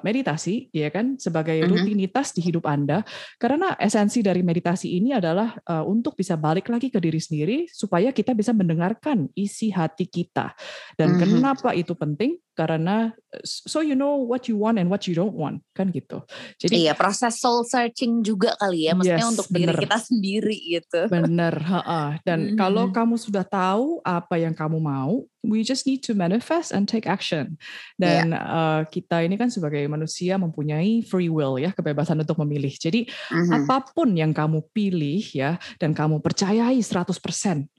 meditasi, 0.05 0.69
ya 0.77 0.93
kan, 0.93 1.17
sebagai 1.17 1.57
mm-hmm. 1.57 1.73
rutinitas 1.73 2.37
di 2.37 2.45
hidup 2.45 2.69
Anda, 2.69 3.01
karena 3.41 3.73
esensi 3.81 4.21
dari 4.21 4.45
meditasi 4.45 5.01
ini 5.01 5.17
adalah 5.17 5.57
uh, 5.65 5.83
untuk 5.89 6.15
bisa 6.21 6.37
balik 6.37 6.69
lagi 6.69 6.93
ke 6.93 7.01
diri 7.01 7.17
sendiri 7.17 7.57
supaya 7.73 8.13
kita 8.13 8.37
bisa 8.37 8.53
mendengarkan 8.53 9.33
isi 9.33 9.73
hati 9.73 10.05
kita. 10.05 10.53
Dan 11.01 11.17
mm-hmm. 11.17 11.41
kenapa 11.41 11.73
itu 11.73 11.97
penting? 11.97 12.37
Karena 12.55 13.11
so 13.43 13.83
you 13.83 13.99
know 13.99 14.23
what 14.23 14.47
you 14.47 14.55
want 14.55 14.79
and 14.79 14.87
what 14.87 15.11
you 15.11 15.15
don't 15.17 15.35
want, 15.35 15.59
kan 15.75 15.91
gitu. 15.91 16.23
Jadi 16.61 16.87
iya 16.87 16.95
proses 16.95 17.43
soul 17.43 17.67
searching 17.67 18.23
juga 18.23 18.55
kali 18.61 18.87
ya, 18.87 18.95
maksudnya 18.95 19.27
yes, 19.27 19.33
untuk 19.35 19.49
bener. 19.51 19.75
diri 19.75 19.83
kita 19.83 19.99
sendiri 19.99 20.59
gitu. 20.79 21.01
Bener, 21.11 21.55
ha 21.67 22.15
dan 22.23 22.55
mm-hmm. 22.55 22.59
kalau 22.61 22.95
kamu 22.95 23.19
sudah 23.19 23.43
tahu 23.43 23.99
apa 24.07 24.39
yang 24.39 24.55
kamu 24.55 24.79
mau, 24.79 25.27
we 25.45 25.61
just 25.61 25.85
need 25.85 26.01
to 26.01 26.17
manifest 26.17 26.73
and 26.73 26.89
take 26.89 27.05
action. 27.05 27.61
Dan 28.01 28.33
yeah. 28.33 28.43
uh, 28.45 28.81
kita 28.89 29.23
ini 29.23 29.37
kan 29.37 29.53
sebagai 29.53 29.85
manusia 29.87 30.41
mempunyai 30.41 31.05
free 31.05 31.29
will 31.29 31.61
ya, 31.61 31.71
kebebasan 31.77 32.25
untuk 32.25 32.41
memilih. 32.41 32.73
Jadi 32.73 33.07
mm-hmm. 33.07 33.69
apa 33.69 33.93
pun 33.93 34.17
yang 34.17 34.33
kamu 34.33 34.65
pilih 34.73 35.23
ya 35.37 35.61
dan 35.77 35.93
kamu 35.93 36.25
percayai 36.25 36.81
100%, 36.81 37.13
oke? 37.13 37.21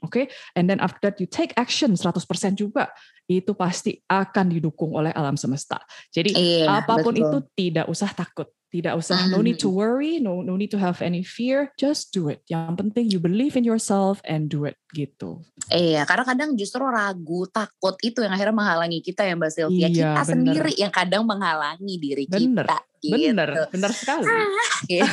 Okay? 0.06 0.24
And 0.54 0.70
then 0.70 0.78
after 0.78 1.10
that 1.10 1.18
you 1.18 1.26
take 1.26 1.52
action 1.58 1.98
100% 1.98 2.22
juga 2.54 2.88
itu 3.26 3.52
pasti 3.58 3.98
akan 4.06 4.46
didukung 4.54 4.94
oleh 4.94 5.10
alam 5.10 5.34
semesta. 5.34 5.82
Jadi 6.14 6.30
iya, 6.38 6.78
apa 6.78 7.02
pun 7.02 7.14
betul. 7.14 7.26
itu 7.26 7.38
tidak 7.58 7.86
usah 7.90 8.10
takut. 8.14 8.46
Tidak 8.66 8.92
usah, 8.98 9.30
no 9.30 9.40
need 9.40 9.62
to 9.62 9.70
worry, 9.70 10.18
no 10.18 10.42
no 10.42 10.58
need 10.58 10.74
to 10.74 10.76
have 10.76 10.98
any 10.98 11.22
fear, 11.22 11.70
just 11.78 12.10
do 12.10 12.28
it. 12.28 12.42
Yang 12.50 12.82
penting 12.82 13.04
you 13.08 13.22
believe 13.22 13.54
in 13.54 13.62
yourself 13.62 14.18
and 14.26 14.50
do 14.50 14.66
it 14.66 14.76
gitu. 14.96 15.44
Iya, 15.68 16.08
karena 16.08 16.24
kadang 16.24 16.50
justru 16.56 16.80
ragu, 16.80 17.44
takut 17.52 18.00
itu 18.00 18.24
yang 18.24 18.32
akhirnya 18.32 18.56
menghalangi 18.56 19.04
kita 19.04 19.28
ya 19.28 19.36
Mbak 19.36 19.52
Sylvia. 19.52 19.88
Iya, 19.88 19.88
kita 19.92 20.08
bener. 20.08 20.32
sendiri 20.32 20.72
yang 20.80 20.92
kadang 20.92 21.22
menghalangi 21.28 21.94
diri 22.00 22.24
bener. 22.24 22.64
kita. 22.64 22.80
Gitu. 22.96 23.12
Bener, 23.12 23.50
bener 23.70 23.90
sekali. 23.92 24.24
Ah, 24.24 24.78
gitu. 24.90 25.04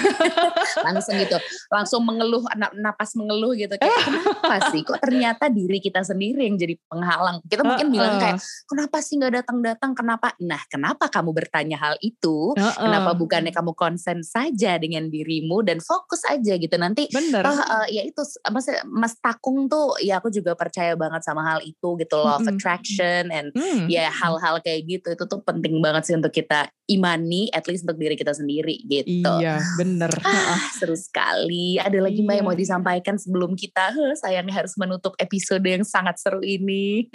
langsung 0.81 1.15
gitu, 1.19 1.37
langsung 1.67 2.01
mengeluh, 2.07 2.41
napas 2.79 3.13
mengeluh 3.13 3.53
gitu. 3.53 3.75
Kayak 3.75 3.99
kenapa 4.07 4.55
sih 4.71 4.81
kok 4.81 4.99
ternyata 5.03 5.51
diri 5.51 5.77
kita 5.83 6.01
sendiri 6.01 6.47
yang 6.47 6.57
jadi 6.57 6.79
penghalang. 6.89 7.43
Kita 7.45 7.61
mungkin 7.61 7.87
uh, 7.89 7.93
bilang 7.93 8.15
kayak, 8.17 8.39
kenapa 8.65 8.97
sih 9.03 9.19
nggak 9.19 9.33
datang-datang, 9.43 9.91
kenapa? 9.93 10.27
Nah 10.41 10.61
kenapa 10.71 11.05
kamu 11.11 11.29
bertanya 11.35 11.77
hal 11.77 11.95
itu? 11.99 12.55
Uh, 12.55 12.63
uh. 12.63 12.73
Kenapa 12.87 13.11
bukannya 13.13 13.51
kamu 13.51 13.71
konsen 13.75 14.23
saja 14.23 14.79
dengan 14.79 15.11
dirimu 15.11 15.61
dan 15.61 15.83
fokus 15.83 16.23
aja 16.25 16.55
gitu. 16.55 16.75
Nanti, 16.79 17.11
Bener. 17.11 17.43
Uh, 17.45 17.85
ya 17.91 18.01
itu, 18.07 18.23
mas, 18.49 18.67
mas 18.89 19.13
Takung 19.19 19.69
tuh, 19.73 19.97
ya 20.05 20.21
aku 20.21 20.29
juga 20.29 20.53
percaya 20.53 20.93
banget 20.93 21.25
sama 21.25 21.41
hal 21.41 21.59
itu 21.65 21.97
gitu 21.97 22.15
loh, 22.21 22.37
mm 22.37 22.45
-hmm. 22.45 22.51
attraction 22.53 23.23
and 23.33 23.47
mm. 23.57 23.89
ya 23.89 24.13
hal-hal 24.13 24.61
kayak 24.61 24.85
gitu. 24.85 25.17
Itu 25.17 25.25
tuh 25.25 25.41
penting 25.41 25.81
banget 25.81 26.05
sih 26.05 26.13
untuk 26.13 26.29
kita 26.29 26.69
imani, 26.91 27.47
at 27.55 27.63
least 27.71 27.87
untuk 27.87 27.95
diri 27.95 28.19
kita 28.19 28.35
sendiri 28.35 28.75
gitu. 28.85 29.33
Iya, 29.39 29.57
bener. 29.79 30.11
Ah, 30.43 30.59
seru 30.75 30.97
sekali. 30.97 31.79
Ada 31.79 32.03
lagi 32.03 32.19
iya. 32.19 32.25
Mbak 32.27 32.35
yang 32.35 32.47
mau 32.51 32.57
disampaikan 32.57 33.15
sebelum 33.15 33.55
kita 33.55 33.95
huh, 33.95 34.13
sayangnya 34.17 34.51
harus 34.51 34.75
menutup 34.75 35.15
episode 35.21 35.63
yang 35.63 35.87
sangat 35.87 36.19
seru 36.19 36.43
ini. 36.43 37.07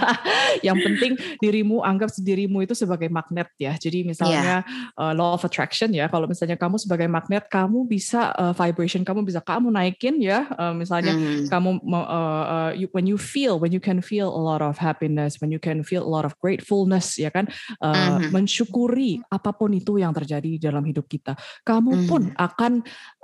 yang 0.66 0.76
penting 0.76 1.16
dirimu 1.40 1.80
anggap 1.80 2.12
dirimu 2.20 2.60
itu 2.66 2.76
sebagai 2.76 3.08
magnet 3.08 3.48
ya. 3.56 3.72
Jadi 3.78 4.04
misalnya 4.04 4.66
yeah. 4.66 5.00
uh, 5.00 5.16
law 5.16 5.32
of 5.32 5.42
attraction 5.48 5.96
ya. 5.96 6.12
Kalau 6.12 6.28
misalnya 6.28 6.60
kamu 6.60 6.76
sebagai 6.76 7.08
magnet, 7.08 7.48
kamu 7.48 7.88
bisa 7.88 8.36
uh, 8.36 8.52
vibration 8.52 9.00
kamu 9.00 9.24
bisa 9.24 9.40
kamu 9.40 9.72
naikin 9.72 10.20
ya. 10.20 10.44
Uh, 10.60 10.76
misalnya 10.76 11.16
mm. 11.16 11.48
kamu 11.48 11.80
uh, 12.02 12.44
uh, 12.44 12.72
you, 12.74 12.88
when 12.90 13.06
you 13.06 13.14
feel, 13.14 13.60
when 13.60 13.70
you 13.70 13.78
can 13.78 14.02
feel 14.02 14.26
a 14.32 14.42
lot 14.42 14.58
of 14.64 14.78
happiness, 14.80 15.38
when 15.38 15.54
you 15.54 15.62
can 15.62 15.86
feel 15.86 16.02
a 16.02 16.10
lot 16.10 16.24
of 16.26 16.34
gratefulness 16.42 17.14
ya 17.20 17.30
kan, 17.30 17.46
uh, 17.78 18.18
mm-hmm. 18.18 18.34
mensyukuri 18.34 19.22
apa 19.30 19.54
pun 19.54 19.70
itu 19.76 20.02
yang 20.02 20.10
terjadi 20.10 20.48
di 20.56 20.60
dalam 20.60 20.82
hidup 20.82 21.06
kita. 21.06 21.38
Kamu 21.62 22.08
pun 22.10 22.32
mm. 22.32 22.36
akan 22.36 22.72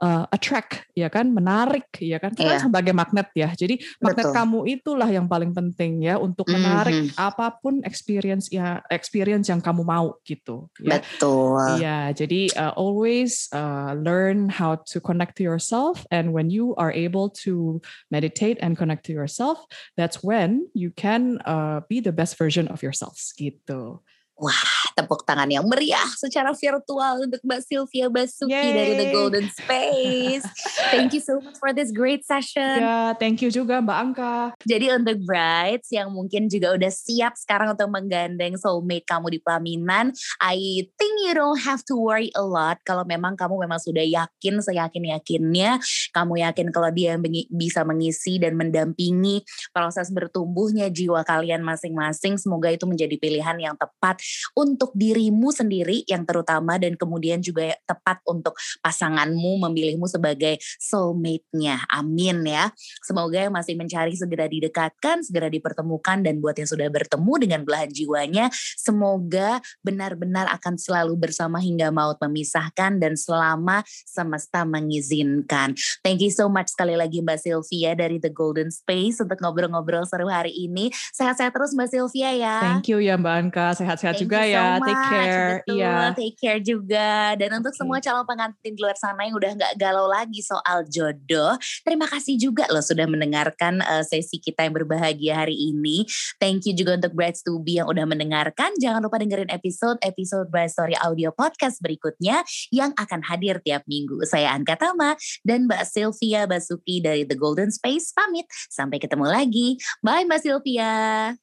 uh, 0.04 0.24
attract 0.30 0.86
ya 0.94 1.10
kan, 1.10 1.32
menarik 1.32 1.90
ya 1.98 2.22
kan, 2.22 2.30
yeah. 2.38 2.60
kan 2.60 2.70
sebagai 2.70 2.94
magnet 2.94 3.28
ya. 3.34 3.50
Jadi 3.50 3.80
magnet 3.98 4.30
Betul. 4.30 4.36
kamu 4.36 4.58
itulah 4.68 5.08
yang 5.10 5.26
paling 5.26 5.50
penting 5.50 6.04
ya 6.04 6.20
untuk 6.20 6.46
menarik 6.52 7.10
mm-hmm. 7.10 7.18
apa 7.18 7.56
pun 7.58 7.82
experience 7.82 8.52
ya 8.52 8.84
experience 8.92 9.48
yang 9.48 9.58
kamu 9.58 9.82
mau 9.82 10.20
gitu. 10.22 10.68
Ya. 10.78 11.00
Betul. 11.00 11.80
Ya, 11.80 12.12
jadi 12.12 12.52
uh, 12.54 12.72
always 12.76 13.48
uh, 13.56 13.96
learn 13.96 14.52
how 14.52 14.76
to 14.92 15.00
connect 15.00 15.40
to 15.40 15.42
yourself 15.42 16.04
and 16.12 16.36
when 16.36 16.52
you 16.52 16.76
are 16.76 16.92
able 16.92 17.32
to 17.32 17.80
meditate 18.12 18.59
and 18.60 18.76
connect 18.76 19.06
to 19.06 19.12
yourself, 19.12 19.64
that's 19.96 20.22
when 20.22 20.68
you 20.74 20.90
can 20.90 21.38
uh, 21.44 21.80
be 21.88 22.00
the 22.00 22.12
best 22.12 22.36
version 22.36 22.68
of 22.68 22.82
yourselves 22.82 23.32
gitu. 23.36 24.00
Wah, 24.40 24.80
tepuk 24.96 25.28
tangan 25.28 25.52
yang 25.52 25.68
meriah 25.68 26.08
secara 26.16 26.56
virtual 26.56 27.28
untuk 27.28 27.44
Mbak 27.44 27.60
Sylvia 27.60 28.08
Basuki 28.08 28.56
Yay. 28.56 28.72
dari 28.72 28.92
The 28.96 29.06
Golden 29.12 29.46
Space. 29.52 30.48
thank 30.88 31.12
you 31.12 31.20
so 31.20 31.44
much 31.44 31.60
for 31.60 31.76
this 31.76 31.92
great 31.92 32.24
session. 32.24 32.80
Ya, 32.80 33.12
thank 33.20 33.44
you 33.44 33.52
juga 33.52 33.84
Mbak 33.84 33.98
Angka. 34.00 34.36
Jadi 34.64 34.96
untuk 34.96 35.20
brides 35.28 35.92
yang 35.92 36.08
mungkin 36.08 36.48
juga 36.48 36.72
udah 36.72 36.88
siap 36.88 37.36
sekarang 37.36 37.76
untuk 37.76 37.92
menggandeng 37.92 38.56
soulmate 38.56 39.04
kamu 39.04 39.36
di 39.36 39.38
pelaminan, 39.44 40.16
I 40.40 40.88
think 40.96 41.12
you 41.28 41.36
don't 41.36 41.60
have 41.60 41.84
to 41.92 42.00
worry 42.00 42.32
a 42.32 42.40
lot 42.40 42.80
kalau 42.88 43.04
memang 43.04 43.36
kamu 43.36 43.68
memang 43.68 43.76
sudah 43.76 44.08
yakin 44.08 44.64
seyakin-yakinnya, 44.64 45.84
kamu 46.16 46.48
yakin 46.48 46.72
kalau 46.72 46.88
dia 46.88 47.20
bisa 47.52 47.84
mengisi 47.84 48.40
dan 48.40 48.56
mendampingi 48.56 49.44
proses 49.76 50.08
bertumbuhnya 50.08 50.88
jiwa 50.88 51.28
kalian 51.28 51.60
masing-masing, 51.60 52.40
semoga 52.40 52.72
itu 52.72 52.88
menjadi 52.88 53.20
pilihan 53.20 53.60
yang 53.60 53.76
tepat 53.76 54.16
untuk 54.54 54.92
dirimu 54.94 55.50
sendiri 55.50 56.02
yang 56.06 56.24
terutama 56.24 56.76
dan 56.76 56.94
kemudian 56.94 57.40
juga 57.40 57.74
tepat 57.84 58.22
untuk 58.26 58.56
pasanganmu 58.80 59.68
memilihmu 59.68 60.06
sebagai 60.06 60.58
soulmate-nya. 60.78 61.86
Amin 61.90 62.44
ya. 62.46 62.70
Semoga 63.04 63.48
yang 63.48 63.54
masih 63.54 63.74
mencari 63.74 64.14
segera 64.14 64.46
didekatkan, 64.46 65.24
segera 65.26 65.48
dipertemukan 65.50 66.22
dan 66.22 66.38
buat 66.38 66.56
yang 66.58 66.68
sudah 66.68 66.88
bertemu 66.92 67.32
dengan 67.40 67.60
belahan 67.64 67.90
jiwanya, 67.90 68.46
semoga 68.76 69.58
benar-benar 69.80 70.46
akan 70.60 70.76
selalu 70.76 71.16
bersama 71.16 71.58
hingga 71.58 71.88
maut 71.90 72.20
memisahkan 72.20 73.00
dan 73.00 73.16
selama 73.16 73.82
semesta 74.04 74.62
mengizinkan. 74.68 75.74
Thank 76.04 76.22
you 76.22 76.32
so 76.32 76.46
much 76.46 76.72
sekali 76.72 76.94
lagi 76.94 77.24
Mbak 77.24 77.38
Sylvia 77.40 77.96
dari 77.96 78.20
The 78.20 78.30
Golden 78.30 78.68
Space 78.68 79.18
untuk 79.20 79.40
ngobrol-ngobrol 79.40 80.04
seru 80.06 80.28
hari 80.28 80.52
ini. 80.52 80.92
Sehat-sehat 81.16 81.56
terus 81.56 81.72
Mbak 81.72 81.88
Sylvia 81.90 82.30
ya. 82.36 82.56
Thank 82.60 82.92
you 82.92 83.00
ya 83.00 83.16
Mbak 83.16 83.34
Anka, 83.48 83.66
sehat-sehat 83.74 84.19
juga 84.20 84.40
ya. 84.44 84.76
So 84.76 84.86
take 84.86 85.04
care. 85.08 85.48
Betul, 85.64 85.78
yeah. 85.80 86.06
take 86.12 86.36
care 86.36 86.60
juga. 86.60 87.08
Dan 87.40 87.48
untuk 87.60 87.72
okay. 87.72 87.80
semua 87.80 87.98
calon 87.98 88.26
pengantin 88.28 88.72
di 88.76 88.80
luar 88.80 88.96
sana 88.96 89.24
yang 89.24 89.36
udah 89.36 89.50
nggak 89.56 89.74
galau 89.80 90.06
lagi 90.06 90.40
soal 90.44 90.84
jodoh, 90.86 91.56
terima 91.82 92.06
kasih 92.06 92.36
juga 92.36 92.68
loh 92.68 92.84
sudah 92.84 93.06
mendengarkan 93.08 93.80
uh, 93.84 94.04
sesi 94.04 94.38
kita 94.38 94.66
yang 94.66 94.74
berbahagia 94.76 95.44
hari 95.46 95.56
ini. 95.56 96.04
Thank 96.38 96.68
you 96.68 96.74
juga 96.76 96.96
untuk 96.96 97.16
Brides 97.16 97.42
to 97.44 97.58
Be 97.60 97.80
yang 97.80 97.88
udah 97.88 98.04
mendengarkan. 98.04 98.76
Jangan 98.78 99.00
lupa 99.00 99.20
dengerin 99.20 99.50
episode-episode 99.50 100.48
Bride 100.48 100.72
Story 100.72 100.96
Audio 101.00 101.32
Podcast 101.34 101.80
berikutnya 101.80 102.42
yang 102.74 102.92
akan 102.96 103.24
hadir 103.26 103.60
tiap 103.64 103.84
minggu. 103.88 104.22
Saya 104.26 104.52
Anka 104.52 104.76
Tama 104.76 105.16
dan 105.42 105.66
Mbak 105.68 105.82
Sylvia 105.88 106.44
Basuki 106.44 107.00
dari 107.00 107.24
The 107.24 107.36
Golden 107.36 107.70
Space 107.70 108.12
pamit. 108.12 108.46
Sampai 108.68 109.00
ketemu 109.00 109.26
lagi. 109.28 109.76
Bye 110.04 110.26
Mbak 110.26 110.40
Sylvia. 110.40 110.92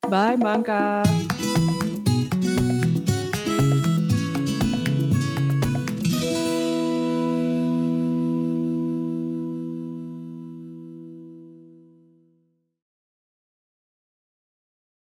Bye 0.06 0.38
Mbak 0.38 0.54
Anka. 0.63 1.37